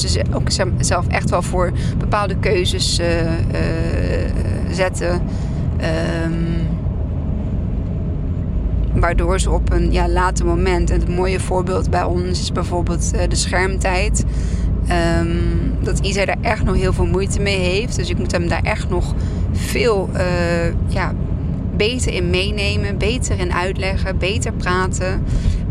dus 0.00 0.18
ook 0.32 0.50
zelf 0.78 1.08
echt 1.08 1.30
wel 1.30 1.42
voor 1.42 1.72
bepaalde 1.98 2.36
keuzes 2.36 3.00
zetten. 4.70 5.22
Um, 6.24 6.68
waardoor 8.92 9.40
ze 9.40 9.50
op 9.50 9.72
een 9.72 9.92
ja, 9.92 10.08
later 10.08 10.46
moment, 10.46 10.90
en 10.90 11.00
het 11.00 11.08
mooie 11.08 11.40
voorbeeld 11.40 11.90
bij 11.90 12.04
ons 12.04 12.40
is 12.40 12.52
bijvoorbeeld 12.52 13.10
de 13.28 13.36
schermtijd. 13.36 14.24
Um, 15.20 15.38
dat 15.82 15.98
Isa 15.98 16.24
daar 16.24 16.36
echt 16.40 16.64
nog 16.64 16.76
heel 16.76 16.92
veel 16.92 17.06
moeite 17.06 17.40
mee 17.40 17.58
heeft. 17.58 17.96
Dus 17.96 18.10
ik 18.10 18.18
moet 18.18 18.32
hem 18.32 18.48
daar 18.48 18.62
echt 18.62 18.88
nog 18.88 19.14
veel 19.52 20.10
ja, 20.86 21.12
beter 21.76 22.12
in 22.12 22.30
meenemen, 22.30 22.98
beter 22.98 23.38
in 23.38 23.52
uitleggen, 23.52 24.18
beter 24.18 24.52
praten, 24.52 25.22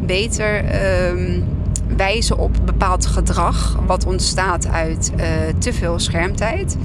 beter 0.06 0.64
um, 1.12 1.44
wijzen 2.00 2.38
op 2.38 2.58
bepaald 2.66 3.06
gedrag 3.06 3.80
wat 3.86 4.06
ontstaat 4.06 4.68
uit 4.68 5.12
uh, 5.18 5.26
te 5.58 5.74
veel 5.74 6.00
schermtijd. 6.00 6.78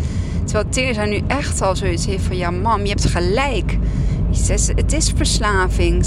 Terwijl 0.45 0.69
Teerza 0.69 1.05
nu 1.05 1.21
echt 1.27 1.63
al 1.63 1.77
zoiets 1.77 2.07
heeft 2.07 2.25
van 2.25 2.37
ja 2.37 2.51
mam, 2.51 2.83
je 2.83 2.89
hebt 2.89 3.05
gelijk. 3.05 3.79
Het 4.77 4.93
is 4.93 5.13
verslaving. 5.17 6.07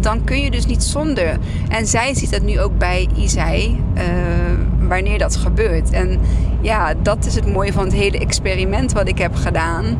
Dan 0.00 0.24
kun 0.24 0.40
je 0.40 0.50
dus 0.50 0.66
niet 0.66 0.82
zonder. 0.82 1.38
En 1.68 1.86
zij 1.86 2.14
ziet 2.14 2.30
dat 2.30 2.42
nu 2.42 2.60
ook 2.60 2.78
bij 2.78 3.08
Isai. 3.16 3.82
Uh, 3.96 4.02
wanneer 4.88 5.18
dat 5.18 5.36
gebeurt. 5.36 5.90
En 5.90 6.20
ja, 6.60 6.94
dat 7.02 7.26
is 7.26 7.34
het 7.34 7.52
mooie 7.52 7.72
van 7.72 7.84
het 7.84 7.92
hele 7.92 8.18
experiment 8.18 8.92
wat 8.92 9.08
ik 9.08 9.18
heb 9.18 9.34
gedaan. 9.34 9.98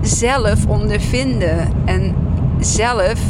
Zelf 0.00 0.66
ondervinden 0.66 1.72
en 1.84 2.14
zelf 2.60 3.20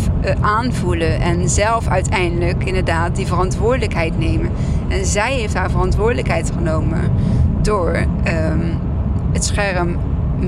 aanvoelen 0.41 1.21
en 1.21 1.49
zelf 1.49 1.89
uiteindelijk 1.89 2.65
inderdaad 2.65 3.17
die 3.17 3.27
verantwoordelijkheid 3.27 4.19
nemen. 4.19 4.51
En 4.89 5.07
zij 5.07 5.35
heeft 5.35 5.55
haar 5.55 5.71
verantwoordelijkheid 5.71 6.53
genomen 6.57 7.11
door 7.63 7.97
um, 8.27 8.79
het 9.33 9.45
scherm 9.45 9.97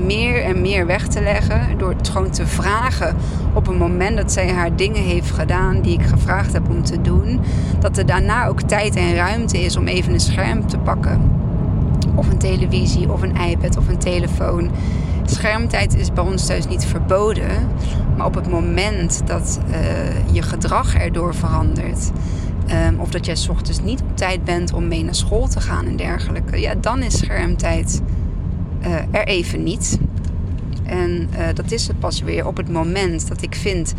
meer 0.03 0.43
en 0.43 0.61
meer 0.61 0.85
weg 0.85 1.07
te 1.07 1.21
leggen. 1.21 1.77
Door 1.77 1.89
het 1.89 2.09
gewoon 2.09 2.29
te 2.29 2.47
vragen 2.47 3.15
op 3.53 3.67
een 3.67 3.77
moment 3.77 4.17
dat 4.17 4.31
zij 4.31 4.51
haar 4.51 4.75
dingen 4.75 5.01
heeft 5.01 5.31
gedaan 5.31 5.81
die 5.81 5.93
ik 5.93 6.05
gevraagd 6.05 6.53
heb 6.53 6.69
om 6.69 6.83
te 6.83 7.01
doen. 7.01 7.39
Dat 7.79 7.97
er 7.97 8.05
daarna 8.05 8.47
ook 8.47 8.61
tijd 8.61 8.95
en 8.95 9.15
ruimte 9.15 9.59
is 9.59 9.77
om 9.77 9.87
even 9.87 10.13
een 10.13 10.19
scherm 10.19 10.67
te 10.67 10.77
pakken. 10.77 11.31
Of 12.15 12.29
een 12.29 12.37
televisie, 12.37 13.11
of 13.11 13.21
een 13.21 13.35
iPad, 13.49 13.77
of 13.77 13.87
een 13.87 13.97
telefoon. 13.97 14.71
Schermtijd 15.25 15.95
is 15.95 16.13
bij 16.13 16.23
ons 16.23 16.45
thuis 16.45 16.67
niet 16.67 16.85
verboden. 16.85 17.67
Maar 18.17 18.25
op 18.25 18.35
het 18.35 18.49
moment 18.49 19.21
dat 19.27 19.59
uh, 19.69 20.33
je 20.33 20.41
gedrag 20.41 20.95
erdoor 20.95 21.35
verandert. 21.35 22.11
Um, 22.87 22.99
of 22.99 23.09
dat 23.09 23.25
jij 23.25 23.35
s 23.35 23.49
ochtends 23.49 23.81
niet 23.81 24.01
op 24.01 24.17
tijd 24.17 24.43
bent 24.43 24.73
om 24.73 24.87
mee 24.87 25.03
naar 25.03 25.15
school 25.15 25.47
te 25.47 25.61
gaan 25.61 25.85
en 25.85 25.95
dergelijke. 25.95 26.59
Ja, 26.59 26.75
dan 26.75 27.03
is 27.03 27.17
schermtijd 27.17 28.01
uh, 28.81 28.95
er 29.11 29.27
even 29.27 29.63
niet. 29.63 29.99
En 30.83 31.29
uh, 31.31 31.47
dat 31.53 31.71
is 31.71 31.87
het 31.87 31.99
pas 31.99 32.21
weer 32.21 32.47
op 32.47 32.57
het 32.57 32.69
moment 32.69 33.27
dat 33.27 33.41
ik 33.41 33.55
vind 33.55 33.93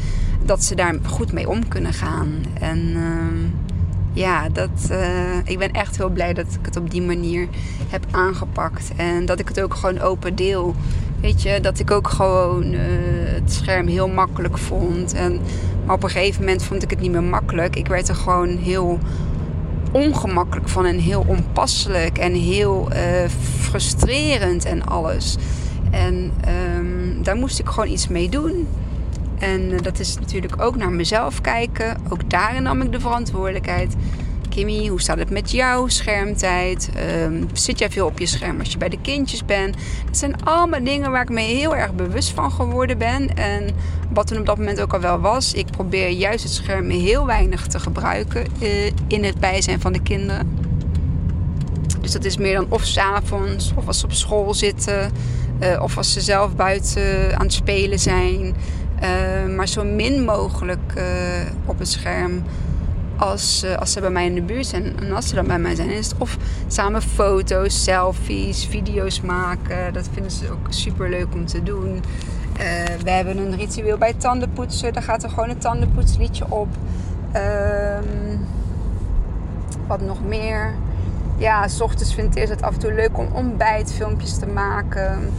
dat 0.45 0.65
ze 0.65 0.75
daar 0.75 0.95
goed 1.07 1.33
mee 1.33 1.49
om 1.49 1.69
kunnen 1.69 1.93
gaan. 1.93 2.29
En 2.61 2.79
uh, 2.79 3.03
ja, 4.13 4.49
dat, 4.49 4.91
ik 5.45 5.59
ben 5.59 5.73
echt 5.73 5.97
heel 5.97 6.09
blij 6.09 6.33
dat 6.35 6.47
ik 6.47 6.67
het 6.67 6.77
op 6.77 6.91
die 6.91 7.03
manier 7.03 7.49
heb 7.89 8.07
aangepakt. 8.11 8.91
En 8.97 9.27
dat 9.27 9.41
ik 9.41 9.49
het 9.49 9.61
ook 9.61 9.75
gewoon 9.75 10.01
open 10.01 10.35
deel. 10.35 10.75
Dat 11.61 11.79
ik 11.79 11.91
ook 11.91 12.09
gewoon 12.09 12.73
het 13.35 13.53
scherm 13.53 13.87
heel 13.87 14.09
makkelijk 14.09 14.59
vond. 14.59 15.15
En, 15.15 15.41
maar 15.87 15.95
op 15.95 16.03
een 16.03 16.11
gegeven 16.11 16.41
moment 16.41 16.63
vond 16.63 16.83
ik 16.83 16.91
het 16.91 17.01
niet 17.01 17.11
meer 17.11 17.23
makkelijk. 17.23 17.77
Ik 17.77 17.87
werd 17.87 18.09
er 18.09 18.15
gewoon 18.15 18.49
heel 18.49 18.99
ongemakkelijk 19.93 20.69
van 20.69 20.85
en 20.85 20.99
heel 20.99 21.25
onpasselijk 21.27 22.19
en 22.19 22.33
heel 22.33 22.89
uh, 22.93 22.99
frustrerend 23.61 24.65
en 24.65 24.87
alles. 24.87 25.37
En 25.91 26.33
um, 26.77 27.23
daar 27.23 27.37
moest 27.37 27.59
ik 27.59 27.69
gewoon 27.69 27.89
iets 27.89 28.09
mee 28.09 28.29
doen. 28.29 28.69
En 29.39 29.61
uh, 29.71 29.81
dat 29.83 29.99
is 29.99 30.19
natuurlijk 30.19 30.63
ook 30.63 30.77
naar 30.77 30.91
mezelf 30.91 31.41
kijken. 31.41 31.97
Ook 32.09 32.31
daarin 32.31 32.63
nam 32.63 32.83
ik 32.83 32.93
de 32.93 33.01
verantwoordelijkheid. 33.01 33.95
Hoe 34.57 35.01
staat 35.01 35.19
het 35.19 35.31
met 35.31 35.51
jouw 35.51 35.89
schermtijd? 35.89 36.91
Um, 37.23 37.49
zit 37.53 37.79
jij 37.79 37.91
veel 37.91 38.07
op 38.07 38.19
je 38.19 38.27
scherm 38.27 38.59
als 38.59 38.73
je 38.73 38.79
bij 38.79 38.89
de 38.89 39.01
kindjes 39.01 39.45
bent? 39.45 39.77
Dat 40.07 40.17
zijn 40.17 40.45
allemaal 40.45 40.85
dingen 40.85 41.11
waar 41.11 41.23
ik 41.23 41.29
me 41.29 41.41
heel 41.41 41.77
erg 41.77 41.95
bewust 41.95 42.31
van 42.31 42.53
geworden 42.53 42.99
ben. 42.99 43.37
En 43.37 43.71
wat 44.13 44.27
toen 44.27 44.39
op 44.39 44.47
dat 44.47 44.59
moment 44.59 44.81
ook 44.81 44.93
al 44.93 45.01
wel 45.01 45.21
was. 45.21 45.53
Ik 45.53 45.67
probeer 45.71 46.09
juist 46.09 46.45
het 46.45 46.53
scherm 46.53 46.91
heel 46.91 47.27
weinig 47.27 47.67
te 47.67 47.79
gebruiken 47.79 48.47
uh, 48.63 48.87
in 49.07 49.25
het 49.25 49.41
bijzijn 49.41 49.81
van 49.81 49.93
de 49.93 50.03
kinderen. 50.03 50.59
Dus 52.01 52.13
dat 52.13 52.25
is 52.25 52.37
meer 52.37 52.55
dan 52.55 52.67
of 52.69 52.85
s'avonds, 52.85 53.73
of 53.75 53.87
als 53.87 53.99
ze 53.99 54.05
op 54.05 54.13
school 54.13 54.55
zitten, 54.55 55.13
uh, 55.63 55.83
of 55.83 55.97
als 55.97 56.13
ze 56.13 56.21
zelf 56.21 56.57
buiten 56.57 57.39
aan 57.39 57.45
het 57.45 57.53
spelen 57.53 57.99
zijn. 57.99 58.55
Uh, 59.03 59.55
maar 59.57 59.69
zo 59.69 59.85
min 59.85 60.25
mogelijk 60.25 60.93
op 61.67 61.79
het 61.79 61.89
scherm 61.89 62.43
als, 63.17 63.65
uh, 63.65 63.77
als 63.77 63.93
ze 63.93 64.01
bij 64.01 64.11
mij 64.11 64.27
in 64.27 64.35
de 64.35 64.43
buurt 64.43 64.67
zijn. 64.67 65.01
En 65.01 65.13
als 65.13 65.29
ze 65.29 65.35
dan 65.35 65.47
bij 65.47 65.59
mij 65.59 65.75
zijn, 65.75 65.91
is 65.91 66.13
of 66.19 66.37
samen 66.67 67.03
foto's, 67.03 67.83
selfies, 67.85 68.67
video's 68.67 69.21
maken. 69.21 69.93
Dat 69.93 70.09
vinden 70.13 70.33
ze 70.33 70.51
ook 70.51 70.67
super 70.69 71.11
leuk 71.11 71.35
om 71.35 71.47
te 71.47 71.63
doen. 71.63 71.89
Uh, 71.89 72.63
we 73.03 73.11
hebben 73.11 73.39
een 73.39 73.57
ritueel 73.57 73.99
bij 73.99 74.15
tandenpoetsen. 74.15 74.93
Daar 74.93 75.03
gaat 75.03 75.23
er 75.23 75.29
gewoon 75.29 75.49
een 75.49 75.59
tandenpoetsliedje 75.59 76.51
op. 76.51 76.69
Um, 77.37 78.47
wat 79.87 80.01
nog 80.01 80.25
meer? 80.25 80.75
Ja, 81.37 81.69
s 81.69 81.81
ochtends 81.81 82.15
vindt 82.15 82.35
het 82.35 82.63
af 82.63 82.73
en 82.73 82.79
toe 82.79 82.93
leuk 82.93 83.19
om 83.19 83.29
ontbijtfilmpjes 83.33 84.39
te 84.39 84.47
maken. 84.47 85.33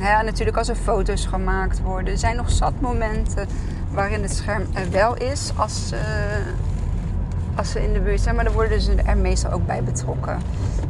Ja, 0.00 0.22
natuurlijk 0.22 0.56
als 0.56 0.68
er 0.68 0.74
foto's 0.74 1.26
gemaakt 1.26 1.82
worden. 1.82 2.12
Er 2.12 2.18
zijn 2.18 2.36
nog 2.36 2.50
zat 2.50 2.80
momenten 2.80 3.46
waarin 3.98 4.22
het 4.22 4.34
scherm 4.34 4.62
er 4.72 4.90
wel 4.90 5.16
is 5.16 5.50
als, 5.56 5.92
als 7.54 7.70
ze 7.70 7.82
in 7.82 7.92
de 7.92 8.00
buurt 8.00 8.20
zijn. 8.20 8.34
Maar 8.34 8.44
dan 8.44 8.52
worden 8.52 8.80
ze 8.80 8.94
er 8.94 9.16
meestal 9.16 9.50
ook 9.50 9.66
bij 9.66 9.82
betrokken. 9.82 10.38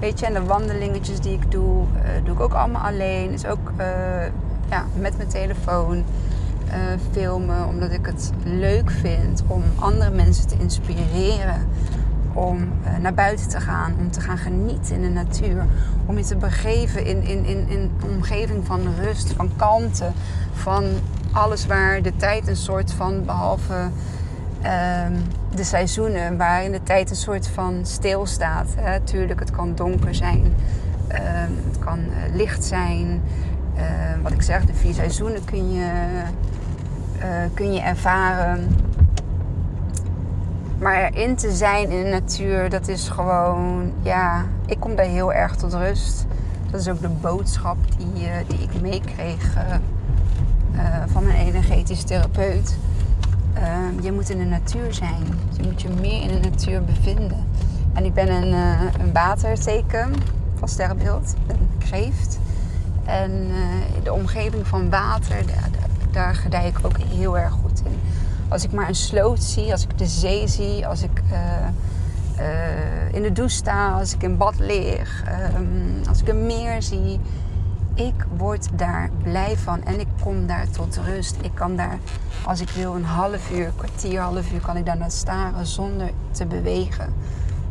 Weet 0.01 0.21
je, 0.21 0.27
en 0.27 0.33
de 0.33 0.42
wandelingetjes 0.42 1.21
die 1.21 1.33
ik 1.33 1.51
doe, 1.51 1.83
uh, 1.83 2.25
doe 2.25 2.35
ik 2.35 2.40
ook 2.40 2.53
allemaal 2.53 2.83
alleen. 2.83 3.31
Is 3.33 3.47
ook 3.47 3.73
uh, 3.79 3.87
ja, 4.71 4.85
met 4.94 5.16
mijn 5.16 5.29
telefoon 5.29 6.05
filmen. 7.12 7.66
Omdat 7.66 7.92
ik 7.92 8.07
het 8.07 8.31
leuk 8.44 8.90
vind 8.90 9.42
om 9.47 9.62
andere 9.79 10.11
mensen 10.11 10.49
te 10.49 10.57
inspireren 10.59 11.66
om 12.33 12.68
naar 13.01 13.14
buiten 13.14 13.49
te 13.49 13.61
gaan, 13.61 13.94
om 13.99 14.11
te 14.11 14.21
gaan 14.21 14.38
genieten 14.38 14.94
in 14.94 15.03
de 15.03 15.09
natuur, 15.09 15.66
om 16.07 16.16
je 16.16 16.25
te 16.25 16.37
begeven 16.37 17.05
in, 17.05 17.23
in, 17.23 17.44
in, 17.44 17.68
in 17.68 17.79
een 17.79 18.11
omgeving 18.11 18.66
van 18.66 18.81
rust, 19.01 19.33
van 19.33 19.51
kalmte, 19.57 20.11
van 20.53 20.85
alles 21.38 21.66
waar 21.66 22.03
de 22.03 22.16
tijd 22.16 22.48
een 22.48 22.57
soort 22.57 22.92
van, 22.92 23.24
behalve 23.24 23.74
um, 23.74 25.22
de 25.55 25.64
seizoenen, 25.64 26.37
waarin 26.37 26.72
de 26.72 26.83
tijd 26.83 27.11
een 27.11 27.16
soort 27.16 27.48
van 27.48 27.81
stilstaat. 27.83 28.66
Hè. 28.77 29.01
Tuurlijk, 29.01 29.40
het 29.40 29.51
kan 29.51 29.74
donker 29.74 30.14
zijn, 30.14 30.55
um, 31.09 31.59
het 31.68 31.79
kan 31.79 31.98
uh, 31.98 32.35
licht 32.35 32.64
zijn. 32.64 33.22
Uh, 33.77 33.83
wat 34.22 34.33
ik 34.33 34.42
zeg, 34.42 34.64
de 34.64 34.74
vier 34.74 34.94
seizoenen 34.94 35.44
kun 35.44 35.72
je, 35.72 35.90
uh, 37.18 37.24
kun 37.55 37.72
je 37.72 37.81
ervaren. 37.81 38.77
Maar 40.79 41.11
erin 41.12 41.37
te 41.37 41.53
zijn 41.53 41.90
in 41.90 42.05
de 42.05 42.11
natuur, 42.11 42.70
dat 42.70 42.88
is 42.88 43.09
gewoon, 43.09 43.92
ja, 44.03 44.44
ik 44.66 44.81
kom 44.81 44.96
daar 44.96 45.07
heel 45.07 45.33
erg 45.33 45.57
tot 45.57 45.74
rust. 45.74 46.27
Dat 46.70 46.81
is 46.81 46.88
ook 46.88 47.01
de 47.01 47.09
boodschap 47.09 47.77
die, 47.96 48.29
die 48.46 48.62
ik 48.62 48.81
meekreeg 48.81 49.57
uh, 50.75 51.03
van 51.07 51.25
een 51.25 51.35
energetisch 51.35 52.03
therapeut. 52.03 52.77
Uh, 53.59 54.05
je 54.05 54.13
moet 54.13 54.31
in 54.31 54.39
de 54.39 54.45
natuur 54.45 54.95
zijn. 54.95 55.23
Je 55.57 55.63
moet 55.63 55.83
je 55.83 55.89
meer 56.01 56.23
in 56.23 56.41
de 56.41 56.49
natuur 56.49 56.85
bevinden. 56.85 57.47
En 57.93 58.05
ik 58.05 58.15
ben 58.15 58.31
een, 58.31 58.53
uh, 58.53 58.81
een 58.99 59.13
waterteken 59.13 60.13
van 60.59 60.69
sterrenbeeld, 60.69 61.35
een 61.47 61.69
kreeft. 61.79 62.39
En 63.05 63.49
de 64.03 64.13
omgeving 64.13 64.67
van 64.67 64.91
water, 64.91 65.37
daar, 66.11 66.35
gedij 66.35 66.67
ik 66.67 66.79
ook 66.83 66.99
heel 66.99 67.39
erg 67.39 67.53
goed 67.53 67.83
in. 67.85 68.01
Als 68.49 68.65
ik 68.65 68.73
maar 68.73 68.89
een 68.89 68.95
sloot 68.95 69.43
zie, 69.43 69.73
als 69.73 69.83
ik 69.83 69.99
de 69.99 70.07
zee 70.07 70.49
zie, 70.49 70.87
als 70.87 71.03
ik 71.03 71.23
in 73.13 73.23
de 73.23 73.33
douche 73.33 73.57
sta, 73.57 73.93
als 73.93 74.15
ik 74.15 74.23
in 74.23 74.37
bad 74.37 74.59
lig, 74.59 75.25
um, 75.57 76.01
als 76.09 76.21
ik 76.21 76.29
een 76.29 76.47
meer 76.47 76.83
zie 76.83 77.21
ik 77.99 78.27
word 78.37 78.79
daar 78.79 79.11
blij 79.23 79.57
van 79.57 79.83
en 79.83 80.01
ik 80.01 80.07
kom 80.23 80.47
daar 80.47 80.71
tot 80.71 80.97
rust. 80.97 81.37
Ik 81.43 81.55
kan 81.55 81.77
daar, 81.77 81.99
als 82.45 82.61
ik 82.61 82.69
wil, 82.69 82.95
een 82.95 83.05
half 83.05 83.51
uur, 83.51 83.73
kwartier, 83.77 84.21
half 84.21 84.53
uur, 84.53 84.61
kan 84.61 84.77
ik 84.77 84.87
daar 84.87 84.97
naar 84.97 85.11
staren 85.11 85.67
zonder 85.67 86.11
te 86.31 86.47
bewegen. 86.47 87.15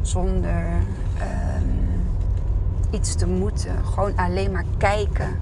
Zonder 0.01 0.65
um, 1.55 2.05
iets 2.89 3.15
te 3.15 3.27
moeten. 3.27 3.85
Gewoon 3.85 4.17
alleen 4.17 4.51
maar 4.51 4.65
kijken 4.77 5.39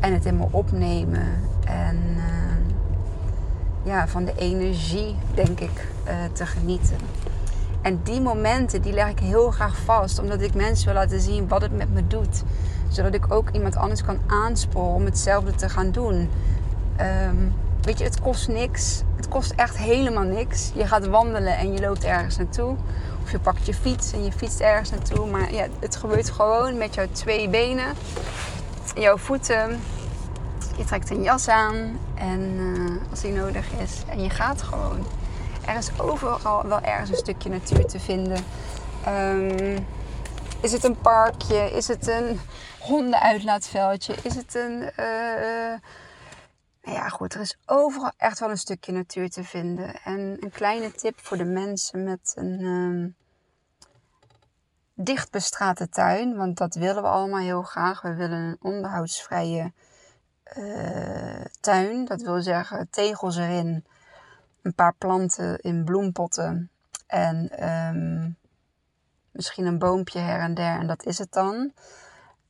en 0.00 0.12
het 0.12 0.24
in 0.24 0.36
me 0.36 0.46
opnemen. 0.50 1.28
En 1.64 1.96
uh, 2.16 2.22
ja, 3.82 4.08
van 4.08 4.24
de 4.24 4.34
energie, 4.36 5.16
denk 5.34 5.60
ik, 5.60 5.86
uh, 6.06 6.12
te 6.32 6.46
genieten. 6.46 6.96
En 7.82 8.00
die 8.02 8.20
momenten, 8.20 8.82
die 8.82 8.92
leg 8.92 9.08
ik 9.08 9.18
heel 9.18 9.50
graag 9.50 9.76
vast. 9.76 10.18
Omdat 10.18 10.40
ik 10.40 10.54
mensen 10.54 10.84
wil 10.84 10.94
laten 10.94 11.20
zien 11.20 11.48
wat 11.48 11.62
het 11.62 11.76
met 11.76 11.92
me 11.92 12.06
doet. 12.06 12.42
Zodat 12.88 13.14
ik 13.14 13.32
ook 13.32 13.50
iemand 13.50 13.76
anders 13.76 14.04
kan 14.04 14.18
aansporen 14.26 14.94
om 14.94 15.04
hetzelfde 15.04 15.54
te 15.54 15.68
gaan 15.68 15.90
doen. 15.90 16.30
Ehm, 16.96 17.36
weet 17.82 17.98
je, 17.98 18.04
het 18.04 18.20
kost 18.20 18.48
niks. 18.48 19.02
Het 19.16 19.28
kost 19.28 19.52
echt 19.56 19.76
helemaal 19.76 20.22
niks. 20.22 20.70
Je 20.74 20.86
gaat 20.86 21.06
wandelen 21.06 21.56
en 21.56 21.72
je 21.72 21.80
loopt 21.80 22.04
ergens 22.04 22.36
naartoe. 22.36 22.76
Of 23.22 23.30
je 23.30 23.38
pakt 23.38 23.66
je 23.66 23.74
fiets 23.74 24.12
en 24.12 24.24
je 24.24 24.32
fietst 24.32 24.60
ergens 24.60 24.90
naartoe. 24.90 25.30
Maar 25.30 25.52
ja, 25.52 25.66
het 25.80 25.96
gebeurt 25.96 26.30
gewoon 26.30 26.78
met 26.78 26.94
jouw 26.94 27.06
twee 27.12 27.48
benen. 27.48 27.94
Jouw 28.94 29.16
voeten. 29.16 29.80
Je 30.76 30.84
trekt 30.84 31.10
een 31.10 31.22
jas 31.22 31.48
aan. 31.48 31.98
En 32.14 32.40
uh, 32.40 33.10
als 33.10 33.20
die 33.20 33.32
nodig 33.32 33.66
is. 33.82 34.02
En 34.08 34.22
je 34.22 34.30
gaat 34.30 34.62
gewoon. 34.62 35.06
Er 35.72 35.78
is 35.78 36.00
overal 36.00 36.66
wel 36.66 36.80
ergens 36.80 37.10
een 37.10 37.16
stukje 37.16 37.48
natuur 37.48 37.86
te 37.86 38.00
vinden. 38.00 38.44
Um, 39.08 39.86
is 40.60 40.72
het 40.72 40.84
een 40.84 41.00
parkje? 41.00 41.70
Is 41.70 41.88
het 41.88 42.06
een 42.06 42.40
hondenuitlaatveldje? 42.80 44.14
Is 44.22 44.34
het 44.34 44.54
een. 44.54 44.90
Uh, 44.96 45.78
nou 46.82 46.96
ja, 46.96 47.08
goed, 47.08 47.34
er 47.34 47.40
is 47.40 47.58
overal 47.66 48.12
echt 48.16 48.38
wel 48.38 48.50
een 48.50 48.58
stukje 48.58 48.92
natuur 48.92 49.30
te 49.30 49.44
vinden. 49.44 49.94
En 50.04 50.36
een 50.40 50.50
kleine 50.50 50.92
tip 50.92 51.18
voor 51.20 51.36
de 51.36 51.44
mensen 51.44 52.04
met 52.04 52.32
een 52.34 52.64
um, 52.64 53.16
dicht 54.94 55.56
tuin, 55.90 56.36
want 56.36 56.56
dat 56.56 56.74
willen 56.74 57.02
we 57.02 57.08
allemaal 57.08 57.40
heel 57.40 57.62
graag. 57.62 58.02
We 58.02 58.14
willen 58.14 58.38
een 58.38 58.58
onderhoudsvrije 58.60 59.72
uh, 60.56 61.44
tuin. 61.60 62.04
Dat 62.04 62.22
wil 62.22 62.42
zeggen 62.42 62.88
tegels 62.90 63.36
erin, 63.36 63.84
een 64.62 64.74
paar 64.74 64.94
planten 64.94 65.58
in 65.58 65.84
bloempotten 65.84 66.70
en 67.06 67.68
um, 67.68 68.36
misschien 69.30 69.66
een 69.66 69.78
boompje 69.78 70.18
her 70.18 70.40
en 70.40 70.54
der 70.54 70.78
en 70.78 70.86
dat 70.86 71.04
is 71.04 71.18
het 71.18 71.32
dan. 71.32 71.72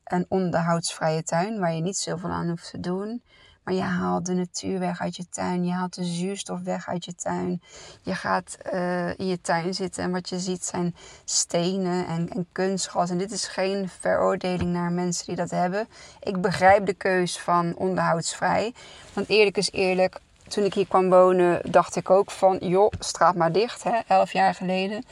Een 0.03 0.25
onderhoudsvrije 0.29 1.23
tuin 1.23 1.59
waar 1.59 1.73
je 1.73 1.81
niet 1.81 1.97
zoveel 1.97 2.29
aan 2.29 2.49
hoeft 2.49 2.69
te 2.69 2.79
doen. 2.79 3.21
Maar 3.63 3.73
je 3.73 3.81
haalt 3.81 4.25
de 4.25 4.33
natuur 4.33 4.79
weg 4.79 5.01
uit 5.01 5.15
je 5.15 5.29
tuin. 5.29 5.65
Je 5.65 5.71
haalt 5.71 5.95
de 5.95 6.03
zuurstof 6.03 6.61
weg 6.61 6.87
uit 6.87 7.05
je 7.05 7.15
tuin. 7.15 7.61
Je 8.01 8.15
gaat 8.15 8.57
uh, 8.73 9.19
in 9.19 9.27
je 9.27 9.41
tuin 9.41 9.73
zitten 9.73 10.03
en 10.03 10.11
wat 10.11 10.29
je 10.29 10.39
ziet 10.39 10.65
zijn 10.65 10.95
stenen 11.25 12.07
en, 12.07 12.29
en 12.29 12.47
kunstgras. 12.51 13.09
En 13.09 13.17
dit 13.17 13.31
is 13.31 13.47
geen 13.47 13.89
veroordeling 13.89 14.71
naar 14.73 14.91
mensen 14.91 15.25
die 15.25 15.35
dat 15.35 15.49
hebben. 15.49 15.87
Ik 16.19 16.41
begrijp 16.41 16.85
de 16.85 16.93
keus 16.93 17.39
van 17.39 17.75
onderhoudsvrij. 17.75 18.73
Want 19.13 19.29
eerlijk 19.29 19.57
is 19.57 19.71
eerlijk, 19.71 20.19
toen 20.53 20.63
ik 20.63 20.73
hier 20.73 20.87
kwam 20.87 21.09
wonen, 21.09 21.71
dacht 21.71 21.95
ik 21.95 22.09
ook 22.09 22.31
van, 22.31 22.57
joh, 22.61 22.91
straat 22.99 23.35
maar 23.35 23.51
dicht, 23.51 23.83
hè, 23.83 23.99
elf 24.07 24.33
jaar 24.33 24.55
geleden. 24.55 25.03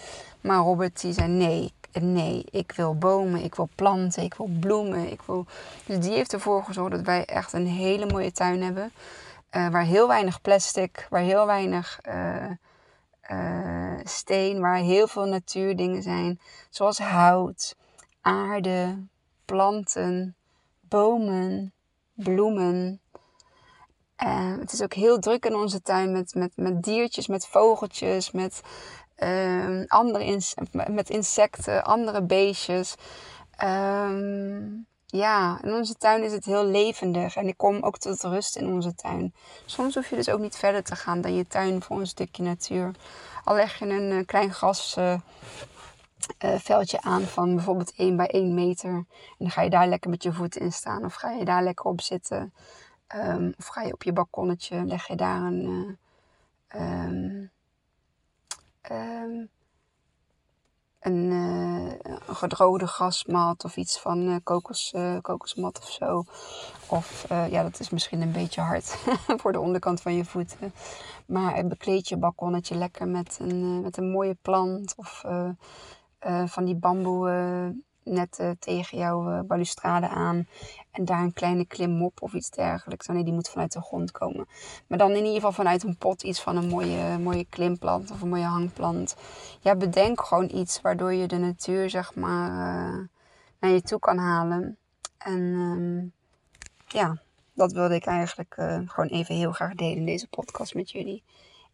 Maar 0.41 0.57
Robert 0.57 1.01
die 1.01 1.13
zei, 1.13 1.27
nee, 1.27 1.73
nee, 1.99 2.45
ik 2.51 2.71
wil 2.71 2.97
bomen, 2.97 3.43
ik 3.43 3.55
wil 3.55 3.69
planten, 3.75 4.23
ik 4.23 4.33
wil 4.33 4.49
bloemen. 4.59 5.11
Ik 5.11 5.21
wil... 5.21 5.45
Dus 5.85 5.99
die 5.99 6.13
heeft 6.13 6.33
ervoor 6.33 6.63
gezorgd 6.63 6.91
dat 6.91 7.05
wij 7.05 7.25
echt 7.25 7.53
een 7.53 7.67
hele 7.67 8.05
mooie 8.05 8.31
tuin 8.31 8.61
hebben. 8.61 8.91
Uh, 9.51 9.69
waar 9.69 9.83
heel 9.83 10.07
weinig 10.07 10.41
plastic, 10.41 11.07
waar 11.09 11.21
heel 11.21 11.45
weinig 11.45 11.99
uh, 12.07 12.49
uh, 13.31 13.99
steen, 14.03 14.59
waar 14.59 14.77
heel 14.77 15.07
veel 15.07 15.25
natuurdingen 15.25 16.01
zijn. 16.01 16.39
Zoals 16.69 16.99
hout, 16.99 17.75
aarde, 18.21 19.05
planten, 19.45 20.35
bomen, 20.79 21.73
bloemen. 22.13 23.00
Het 24.59 24.71
is 24.71 24.81
ook 24.81 24.93
heel 24.93 25.19
druk 25.19 25.45
in 25.45 25.55
onze 25.55 25.81
tuin 25.81 26.11
met, 26.11 26.35
met, 26.35 26.51
met 26.55 26.83
diertjes, 26.83 27.27
met 27.27 27.47
vogeltjes, 27.47 28.31
met 28.31 28.61
Um, 29.23 29.85
andere 29.87 30.41
met 30.87 31.09
insecten, 31.09 31.83
andere 31.83 32.21
beestjes. 32.21 32.95
Um, 33.63 34.87
ja, 35.05 35.59
in 35.61 35.73
onze 35.73 35.95
tuin 35.95 36.23
is 36.23 36.31
het 36.31 36.45
heel 36.45 36.65
levendig 36.65 37.35
en 37.35 37.47
ik 37.47 37.57
kom 37.57 37.83
ook 37.83 37.97
tot 37.97 38.21
rust 38.21 38.55
in 38.55 38.67
onze 38.67 38.95
tuin. 38.95 39.33
Soms 39.65 39.95
hoef 39.95 40.09
je 40.09 40.15
dus 40.15 40.29
ook 40.29 40.39
niet 40.39 40.55
verder 40.55 40.83
te 40.83 40.95
gaan 40.95 41.21
dan 41.21 41.35
je 41.35 41.47
tuin 41.47 41.81
voor 41.81 41.99
een 41.99 42.07
stukje 42.07 42.43
natuur. 42.43 42.91
Al 43.43 43.55
leg 43.55 43.79
je 43.79 43.85
een 43.85 44.11
uh, 44.11 44.25
klein 44.25 44.53
grasveldje 44.53 45.21
uh, 46.97 47.11
aan 47.11 47.21
van 47.21 47.55
bijvoorbeeld 47.55 47.93
1 47.95 48.15
bij 48.15 48.27
1 48.27 48.53
meter. 48.53 48.89
En 48.89 49.05
dan 49.37 49.51
ga 49.51 49.61
je 49.61 49.69
daar 49.69 49.87
lekker 49.87 50.09
met 50.09 50.23
je 50.23 50.33
voeten 50.33 50.61
in 50.61 50.71
staan 50.73 51.05
of 51.05 51.13
ga 51.13 51.31
je 51.31 51.45
daar 51.45 51.63
lekker 51.63 51.85
op 51.85 52.01
zitten. 52.01 52.53
Um, 53.15 53.53
of 53.57 53.67
ga 53.67 53.81
je 53.81 53.93
op 53.93 54.03
je 54.03 54.13
balkonnetje, 54.13 54.85
leg 54.85 55.07
je 55.07 55.15
daar 55.15 55.41
een... 55.41 55.97
Uh, 56.75 56.95
um, 58.91 59.49
een, 60.99 61.99
gedroogde 62.27 62.87
grasmat 62.87 63.63
of 63.63 63.75
iets 63.75 63.99
van 63.99 64.27
uh, 64.27 64.35
kokos, 64.43 64.93
kokosmat 65.21 65.79
of 65.79 65.89
zo. 65.89 66.23
Of 66.87 67.25
ja, 67.29 67.63
dat 67.63 67.79
is 67.79 67.89
misschien 67.89 68.21
een 68.21 68.31
beetje 68.31 68.61
hard 68.61 68.85
voor 69.41 69.51
de 69.51 69.59
onderkant 69.59 70.01
van 70.01 70.15
je 70.15 70.25
voeten. 70.25 70.73
Maar 71.25 71.67
bekleed 71.67 72.09
je 72.09 72.17
balkonnetje 72.17 72.75
lekker 72.75 73.07
met 73.07 73.37
een, 73.41 73.81
met 73.81 73.97
een 73.97 74.09
mooie 74.09 74.37
plant 74.41 74.93
of 74.95 75.23
van 76.45 76.65
die 76.65 76.75
bamboe 76.75 77.29
net 78.11 78.39
uh, 78.41 78.49
tegen 78.59 78.97
jouw 78.97 79.31
uh, 79.31 79.39
balustrade 79.39 80.07
aan. 80.07 80.47
En 80.91 81.05
daar 81.05 81.21
een 81.21 81.33
kleine 81.33 81.65
klimmop 81.65 82.21
of 82.21 82.33
iets 82.33 82.49
dergelijks. 82.49 83.07
Oh 83.07 83.23
die 83.23 83.33
moet 83.33 83.49
vanuit 83.49 83.71
de 83.71 83.81
grond 83.81 84.11
komen. 84.11 84.47
Maar 84.87 84.97
dan 84.97 85.11
in 85.11 85.17
ieder 85.17 85.33
geval 85.33 85.51
vanuit 85.51 85.83
een 85.83 85.97
pot 85.97 86.23
iets 86.23 86.41
van 86.41 86.57
een 86.57 86.67
mooie, 86.67 87.17
mooie 87.17 87.45
klimplant 87.49 88.11
of 88.11 88.21
een 88.21 88.29
mooie 88.29 88.43
hangplant. 88.43 89.15
Ja, 89.59 89.75
bedenk 89.75 90.21
gewoon 90.21 90.49
iets 90.53 90.81
waardoor 90.81 91.13
je 91.13 91.27
de 91.27 91.37
natuur 91.37 91.89
zeg 91.89 92.15
maar 92.15 92.49
uh, 92.49 93.07
naar 93.59 93.71
je 93.71 93.81
toe 93.81 93.99
kan 93.99 94.17
halen. 94.17 94.77
En 95.17 95.41
um, 95.41 96.13
ja, 96.87 97.17
dat 97.53 97.71
wilde 97.71 97.95
ik 97.95 98.05
eigenlijk 98.05 98.53
gewoon 98.85 99.09
even 99.09 99.35
heel 99.35 99.51
graag 99.51 99.73
delen 99.73 99.97
in 99.97 100.05
deze 100.05 100.27
podcast 100.27 100.75
met 100.75 100.91
jullie. 100.91 101.23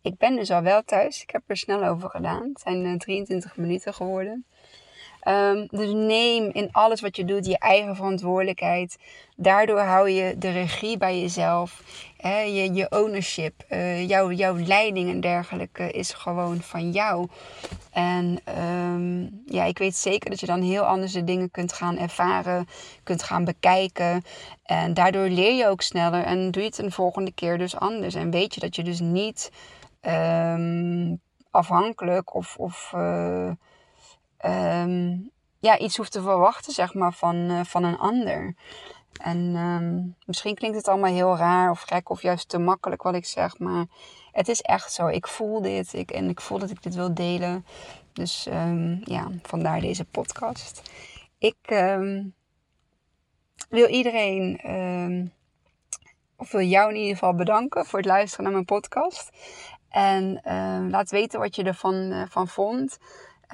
Ik 0.07 0.17
ben 0.17 0.35
dus 0.35 0.51
al 0.51 0.61
wel 0.61 0.83
thuis. 0.83 1.21
Ik 1.21 1.29
heb 1.29 1.43
er 1.47 1.57
snel 1.57 1.83
over 1.83 2.09
gedaan. 2.09 2.49
Het 2.49 2.59
zijn 2.59 2.97
23 2.97 3.57
minuten 3.57 3.93
geworden. 3.93 4.45
Um, 5.23 5.67
dus 5.69 5.91
neem 5.93 6.49
in 6.53 6.69
alles 6.71 7.01
wat 7.01 7.15
je 7.15 7.25
doet 7.25 7.45
je 7.45 7.57
eigen 7.57 7.95
verantwoordelijkheid. 7.95 8.97
Daardoor 9.35 9.79
hou 9.79 10.09
je 10.09 10.37
de 10.37 10.49
regie 10.49 10.97
bij 10.97 11.19
jezelf. 11.19 11.83
Je, 12.23 12.73
je 12.73 12.87
ownership, 12.89 13.53
uh, 13.69 14.07
jouw, 14.07 14.31
jouw 14.31 14.57
leiding 14.57 15.09
en 15.09 15.19
dergelijke 15.19 15.91
is 15.91 16.13
gewoon 16.13 16.61
van 16.61 16.91
jou. 16.91 17.27
En 17.91 18.39
um, 18.63 19.41
ja, 19.45 19.63
ik 19.63 19.77
weet 19.77 19.95
zeker 19.95 20.29
dat 20.29 20.39
je 20.39 20.45
dan 20.45 20.61
heel 20.61 20.83
anders 20.83 21.11
de 21.11 21.23
dingen 21.23 21.51
kunt 21.51 21.73
gaan 21.73 21.97
ervaren, 21.97 22.67
kunt 23.03 23.23
gaan 23.23 23.43
bekijken. 23.43 24.23
En 24.63 24.93
daardoor 24.93 25.27
leer 25.27 25.53
je 25.53 25.67
ook 25.67 25.81
sneller 25.81 26.23
en 26.23 26.51
doe 26.51 26.61
je 26.61 26.67
het 26.69 26.77
een 26.77 26.91
volgende 26.91 27.31
keer 27.31 27.57
dus 27.57 27.75
anders. 27.75 28.15
En 28.15 28.31
weet 28.31 28.53
je 28.53 28.59
dat 28.59 28.75
je 28.75 28.83
dus 28.83 28.99
niet 28.99 29.51
um, 30.01 31.21
afhankelijk 31.51 32.33
of. 32.33 32.55
of 32.57 32.91
uh, 32.95 33.51
um, 34.45 35.31
ja, 35.59 35.77
iets 35.77 35.97
hoeft 35.97 36.11
te 36.11 36.21
verwachten, 36.21 36.73
zeg 36.73 36.93
maar, 36.93 37.13
van, 37.13 37.35
uh, 37.35 37.63
van 37.63 37.83
een 37.83 37.97
ander. 37.97 38.55
En 39.21 39.55
um, 39.55 40.15
misschien 40.25 40.55
klinkt 40.55 40.77
het 40.77 40.87
allemaal 40.87 41.13
heel 41.13 41.37
raar 41.37 41.71
of 41.71 41.81
gek 41.81 42.09
of 42.09 42.21
juist 42.21 42.49
te 42.49 42.57
makkelijk 42.57 43.03
wat 43.03 43.15
ik 43.15 43.25
zeg, 43.25 43.59
maar 43.59 43.85
het 44.31 44.47
is 44.47 44.61
echt 44.61 44.93
zo. 44.93 45.07
Ik 45.07 45.27
voel 45.27 45.61
dit 45.61 45.93
ik, 45.93 46.11
en 46.11 46.29
ik 46.29 46.41
voel 46.41 46.59
dat 46.59 46.69
ik 46.69 46.83
dit 46.83 46.95
wil 46.95 47.13
delen. 47.13 47.65
Dus 48.13 48.47
um, 48.49 49.01
ja, 49.03 49.27
vandaar 49.41 49.79
deze 49.79 50.05
podcast. 50.05 50.91
Ik 51.37 51.57
wil 53.69 53.87
iedereen, 53.87 54.61
of 56.35 56.51
wil 56.51 56.61
jou 56.61 56.89
in 56.89 56.95
ieder 56.95 57.13
geval 57.13 57.35
bedanken 57.35 57.85
voor 57.85 57.99
het 57.99 58.07
luisteren 58.07 58.43
naar 58.43 58.53
mijn 58.53 58.65
podcast. 58.65 59.29
En 59.89 60.41
laat 60.89 61.11
weten 61.11 61.39
wat 61.39 61.55
je 61.55 61.63
ervan 61.63 61.93
uh, 61.93 62.23
van 62.29 62.47
vond. 62.47 62.97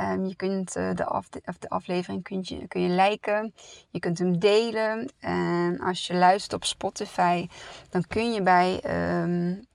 Um, 0.01 0.25
je 0.25 0.35
kunt 0.35 0.75
uh, 0.77 0.93
de, 0.93 1.05
af, 1.05 1.29
de, 1.29 1.69
aflevering 1.69 2.23
kun 2.23 2.39
je, 2.41 2.67
kun 2.67 2.81
je 2.81 2.89
liken. 2.89 3.53
Je 3.89 3.99
kunt 3.99 4.19
hem 4.19 4.39
delen. 4.39 5.11
En 5.19 5.79
als 5.79 6.07
je 6.07 6.13
luistert 6.13 6.53
op 6.53 6.63
Spotify, 6.63 7.47
dan 7.89 8.07
kun 8.07 8.33
je 8.33 8.41
bij 8.41 8.81
um, 9.21 9.67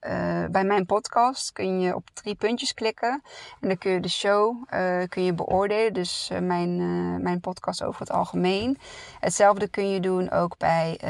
uh, 0.00 0.44
bij 0.50 0.64
mijn 0.64 0.86
podcast 0.86 1.52
kun 1.52 1.80
je 1.80 1.94
op 1.94 2.08
drie 2.12 2.34
puntjes 2.34 2.74
klikken. 2.74 3.22
En 3.60 3.68
dan 3.68 3.78
kun 3.78 3.90
je 3.90 4.00
de 4.00 4.08
show 4.08 4.56
uh, 4.74 5.02
kun 5.08 5.24
je 5.24 5.32
beoordelen. 5.32 5.92
Dus 5.92 6.30
uh, 6.32 6.38
mijn, 6.38 6.76
mijn 7.22 7.40
podcast 7.40 7.82
over 7.82 8.00
het 8.00 8.10
algemeen. 8.10 8.78
Hetzelfde 9.20 9.68
kun 9.68 9.90
je 9.90 10.00
doen 10.00 10.30
ook 10.30 10.58
bij 10.58 11.00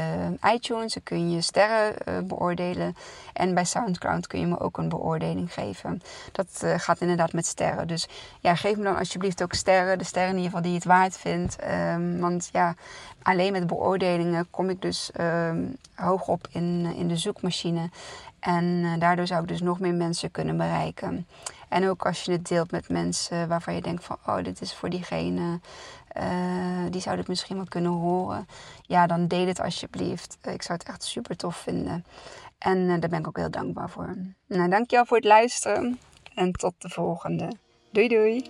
iTunes. 0.53 0.93
Dan 0.93 1.03
kun 1.03 1.31
je 1.31 1.41
sterren 1.41 2.27
beoordelen. 2.27 2.95
En 3.33 3.53
bij 3.53 3.65
Soundcloud 3.65 4.27
kun 4.27 4.39
je 4.39 4.47
me 4.47 4.59
ook 4.59 4.77
een 4.77 4.89
beoordeling 4.89 5.53
geven. 5.53 6.01
Dat 6.31 6.63
gaat 6.77 7.01
inderdaad 7.01 7.33
met 7.33 7.45
sterren. 7.45 7.87
Dus 7.87 8.07
ja, 8.39 8.55
geef 8.55 8.77
me 8.77 8.83
dan 8.83 8.97
alsjeblieft 8.97 9.43
ook 9.43 9.53
sterren. 9.53 9.97
De 9.97 10.03
sterren 10.03 10.29
in 10.29 10.35
ieder 10.35 10.49
geval 10.49 10.63
die 10.63 10.71
je 10.71 10.77
het 10.77 10.87
waard 10.87 11.17
vindt. 11.17 11.57
Um, 11.63 12.19
want 12.19 12.49
ja, 12.51 12.75
alleen 13.21 13.51
met 13.51 13.67
beoordelingen 13.67 14.47
kom 14.49 14.69
ik 14.69 14.81
dus 14.81 15.11
um, 15.19 15.75
hoog 15.95 16.27
op 16.27 16.47
in, 16.51 16.93
in 16.95 17.07
de 17.07 17.17
zoekmachine. 17.17 17.89
En 18.39 18.63
uh, 18.63 18.99
daardoor 18.99 19.27
zou 19.27 19.41
ik 19.41 19.47
dus 19.47 19.61
nog 19.61 19.79
meer 19.79 19.93
mensen 19.93 20.31
kunnen 20.31 20.57
bereiken. 20.57 21.27
En 21.69 21.89
ook 21.89 22.05
als 22.05 22.23
je 22.23 22.31
het 22.31 22.47
deelt 22.47 22.71
met 22.71 22.89
mensen 22.89 23.47
waarvan 23.47 23.75
je 23.75 23.81
denkt 23.81 24.03
van, 24.03 24.17
oh, 24.25 24.43
dit 24.43 24.61
is 24.61 24.73
voor 24.73 24.89
diegene, 24.89 25.59
uh, 26.17 26.23
die 26.89 27.01
zou 27.01 27.15
dit 27.15 27.27
misschien 27.27 27.55
wel 27.55 27.65
kunnen 27.69 27.91
horen. 27.91 28.47
Ja, 28.81 29.07
dan 29.07 29.27
deel 29.27 29.47
het 29.47 29.61
alsjeblieft. 29.61 30.37
ik 30.41 30.61
zou 30.61 30.79
het 30.79 30.87
echt 30.87 31.03
super 31.03 31.37
tof 31.37 31.55
vinden. 31.55 32.05
En 32.57 32.99
daar 32.99 33.09
ben 33.09 33.19
ik 33.19 33.27
ook 33.27 33.37
heel 33.37 33.51
dankbaar 33.51 33.89
voor. 33.89 34.15
Nou, 34.47 34.69
dankjewel 34.69 35.05
voor 35.05 35.17
het 35.17 35.25
luisteren 35.25 35.99
en 36.35 36.51
tot 36.51 36.73
de 36.77 36.89
volgende. 36.89 37.51
Doei 37.91 38.07
doei! 38.07 38.49